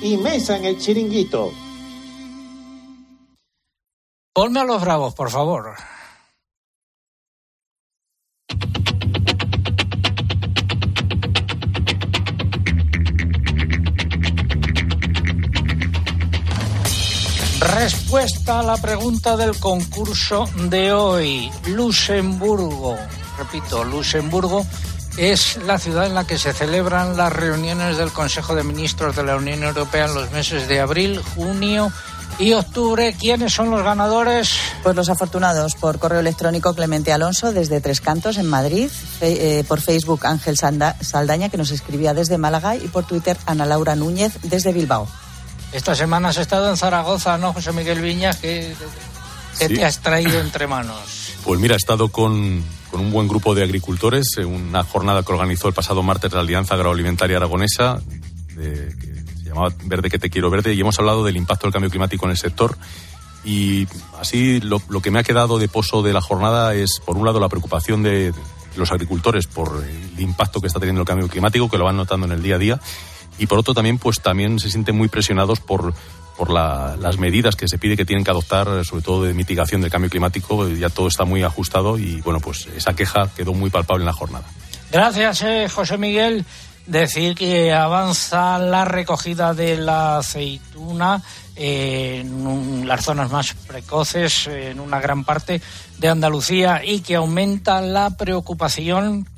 [0.00, 1.52] y mesa en el chiringuito.
[4.32, 5.74] Ponme a los bravos, por favor.
[17.82, 21.50] Respuesta a la pregunta del concurso de hoy.
[21.66, 22.96] Luxemburgo.
[23.36, 24.64] Repito, Luxemburgo
[25.16, 29.24] es la ciudad en la que se celebran las reuniones del Consejo de Ministros de
[29.24, 31.90] la Unión Europea en los meses de abril, junio
[32.38, 33.16] y octubre.
[33.18, 34.50] ¿Quiénes son los ganadores?
[34.84, 39.80] Pues los afortunados por correo electrónico Clemente Alonso desde Tres Cantos en Madrid, eh, por
[39.80, 44.72] Facebook Ángel Saldaña que nos escribía desde Málaga y por Twitter Ana Laura Núñez desde
[44.72, 45.08] Bilbao.
[45.72, 48.36] Esta semana has estado en Zaragoza, ¿no, José Miguel Viñas?
[48.36, 48.74] ¿Qué,
[49.58, 49.74] qué Sí.
[49.74, 51.32] te has traído entre manos?
[51.44, 55.32] Pues mira, he estado con, con un buen grupo de agricultores en una jornada que
[55.32, 58.00] organizó el pasado martes la Alianza Agroalimentaria Aragonesa,
[58.56, 61.72] de- que se llamaba Verde que te quiero verde, y hemos hablado del impacto del
[61.72, 62.76] cambio climático en el sector.
[63.44, 63.88] Y
[64.20, 67.24] así lo, lo que me ha quedado de pozo de la jornada es, por un
[67.26, 68.32] lado, la preocupación de
[68.76, 72.26] los agricultores por el impacto que está teniendo el cambio climático, que lo van notando
[72.26, 72.80] en el día a día,
[73.38, 75.94] y por otro también, pues también se sienten muy presionados por
[76.36, 79.82] por la- las medidas que se pide que tienen que adoptar, sobre todo de mitigación
[79.82, 83.68] del cambio climático, ya todo está muy ajustado y bueno, pues esa queja quedó muy
[83.68, 84.44] palpable en la jornada.
[84.90, 86.44] Gracias, eh, José Miguel.
[86.86, 91.22] Decir que avanza la recogida de la aceituna
[91.54, 95.60] en las zonas más precoces, en una gran parte
[95.98, 99.28] de Andalucía, y que aumenta la preocupación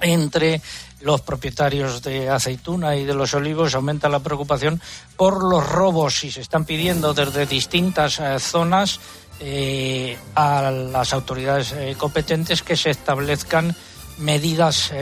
[0.00, 0.60] entre
[1.04, 4.80] los propietarios de aceituna y de los olivos aumenta la preocupación
[5.16, 9.00] por los robos y se están pidiendo desde distintas eh, zonas
[9.38, 13.76] eh, a las autoridades eh, competentes que se establezcan
[14.16, 14.92] medidas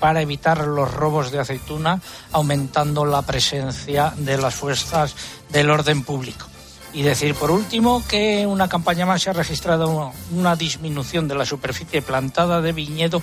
[0.00, 2.02] para evitar los robos de aceituna,
[2.32, 5.14] aumentando la presencia de las fuerzas
[5.50, 6.48] del orden público.
[6.92, 11.46] Y decir, por último, que una campaña más se ha registrado una disminución de la
[11.46, 13.22] superficie plantada de viñedo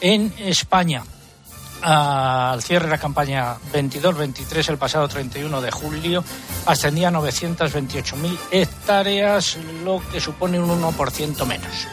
[0.00, 1.02] en España.
[1.86, 6.24] Al cierre de la campaña 22-23, el pasado 31 de julio,
[6.64, 11.86] ascendía a 928.000 hectáreas, lo que supone un 1% menos.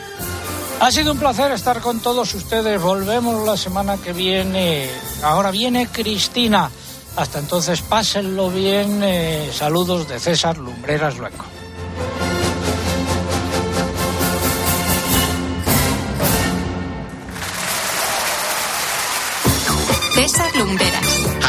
[0.80, 2.82] Ha sido un placer estar con todos ustedes.
[2.82, 4.90] Volvemos la semana que viene.
[5.24, 6.72] Ahora viene Cristina.
[7.18, 9.02] Hasta entonces, pásenlo bien.
[9.04, 11.46] Eh, saludos de César Lumbreras Blanco.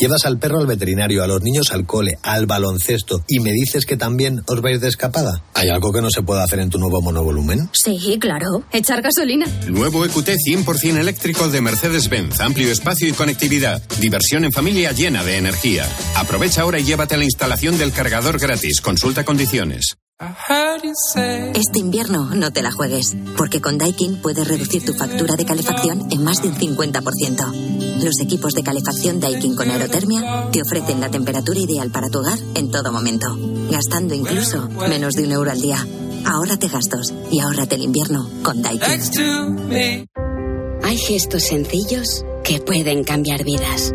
[0.00, 3.84] Llevas al perro al veterinario, a los niños al cole, al baloncesto y me dices
[3.84, 5.44] que también os vais de escapada.
[5.52, 7.68] ¿Hay algo que no se pueda hacer en tu nuevo monovolumen?
[7.74, 8.64] Sí, claro.
[8.72, 9.44] Echar gasolina.
[9.68, 12.40] Nuevo EQT 100% eléctrico de Mercedes-Benz.
[12.40, 13.82] Amplio espacio y conectividad.
[14.00, 15.86] Diversión en familia llena de energía.
[16.16, 18.80] Aprovecha ahora y llévate la instalación del cargador gratis.
[18.80, 19.99] Consulta condiciones.
[21.54, 26.08] Este invierno no te la juegues, porque con Daikin puedes reducir tu factura de calefacción
[26.10, 28.02] en más de un 50%.
[28.04, 32.38] Los equipos de calefacción Daikin con aerotermia te ofrecen la temperatura ideal para tu hogar
[32.54, 33.34] en todo momento,
[33.70, 35.86] gastando incluso menos de un euro al día.
[36.26, 40.08] Ahórrate gastos y ahórrate el invierno con Daikin.
[40.82, 43.94] Hay gestos sencillos que pueden cambiar vidas.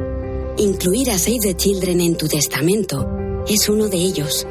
[0.58, 3.06] Incluir a Save the Children en tu testamento
[3.48, 4.48] es uno de ellos.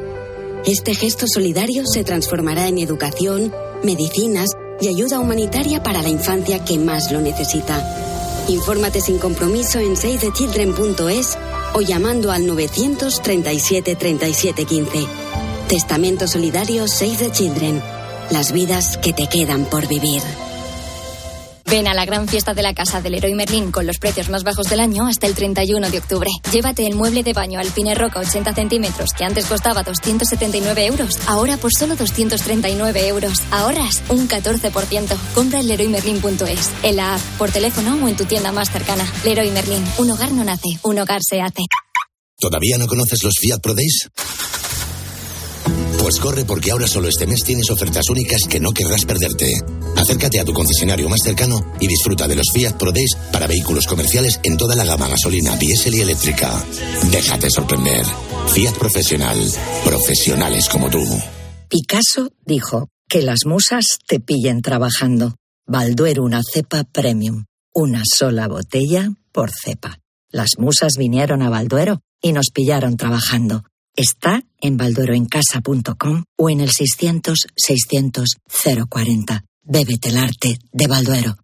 [0.66, 3.52] Este gesto solidario se transformará en educación,
[3.82, 7.82] medicinas y ayuda humanitaria para la infancia que más lo necesita.
[8.48, 11.36] Infórmate sin compromiso en savethechildren.es
[11.74, 15.06] o llamando al 937 37 15.
[15.68, 17.82] Testamento solidario Save the Children.
[18.30, 20.22] Las vidas que te quedan por vivir.
[21.74, 24.44] Ven a la gran fiesta de la casa del Leroy Merlin con los precios más
[24.44, 26.30] bajos del año hasta el 31 de octubre.
[26.52, 31.56] Llévate el mueble de baño Alpine Roca 80 centímetros que antes costaba 279 euros, ahora
[31.56, 33.42] por solo 239 euros.
[33.50, 35.16] Ahorras un 14%.
[35.34, 39.04] Compra en leroymerlin.es, en la app, por teléfono o en tu tienda más cercana.
[39.24, 41.62] Leroy Merlin, un hogar no nace, un hogar se hace.
[42.38, 44.10] ¿Todavía no conoces los Fiat Pro Days?
[46.04, 49.54] Pues corre porque ahora solo este mes tienes ofertas únicas que no querrás perderte.
[49.96, 53.86] Acércate a tu concesionario más cercano y disfruta de los Fiat Pro Days para vehículos
[53.86, 56.62] comerciales en toda la gama gasolina, diésel y eléctrica.
[57.10, 58.04] Déjate sorprender.
[58.48, 59.38] Fiat Profesional.
[59.82, 61.00] Profesionales como tú.
[61.70, 65.36] Picasso dijo que las musas te pillen trabajando.
[65.66, 67.46] Balduero una cepa premium.
[67.72, 69.96] Una sola botella por cepa.
[70.28, 73.64] Las musas vinieron a Balduero y nos pillaron trabajando.
[73.96, 79.44] Está en baldueroencasa.com o en el 600-600-040.
[79.62, 81.36] Bébete el arte de Balduero.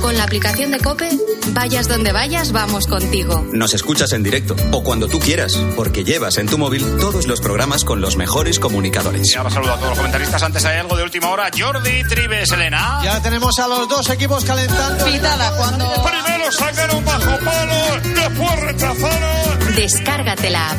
[0.00, 1.10] Con la aplicación de Cope,
[1.52, 3.46] vayas donde vayas, vamos contigo.
[3.52, 7.42] Nos escuchas en directo o cuando tú quieras, porque llevas en tu móvil todos los
[7.42, 9.30] programas con los mejores comunicadores.
[9.32, 10.42] Y ahora saludo a todos los comentaristas.
[10.42, 11.50] Antes hay algo de última hora.
[11.56, 13.00] Jordi Tribes, Elena.
[13.04, 15.04] Ya tenemos a los dos equipos calentando.
[15.04, 15.86] Pitada cuando.
[16.02, 19.74] Primero sacaron bajo palo, después rechazaron.
[19.76, 20.78] Descárgate la app.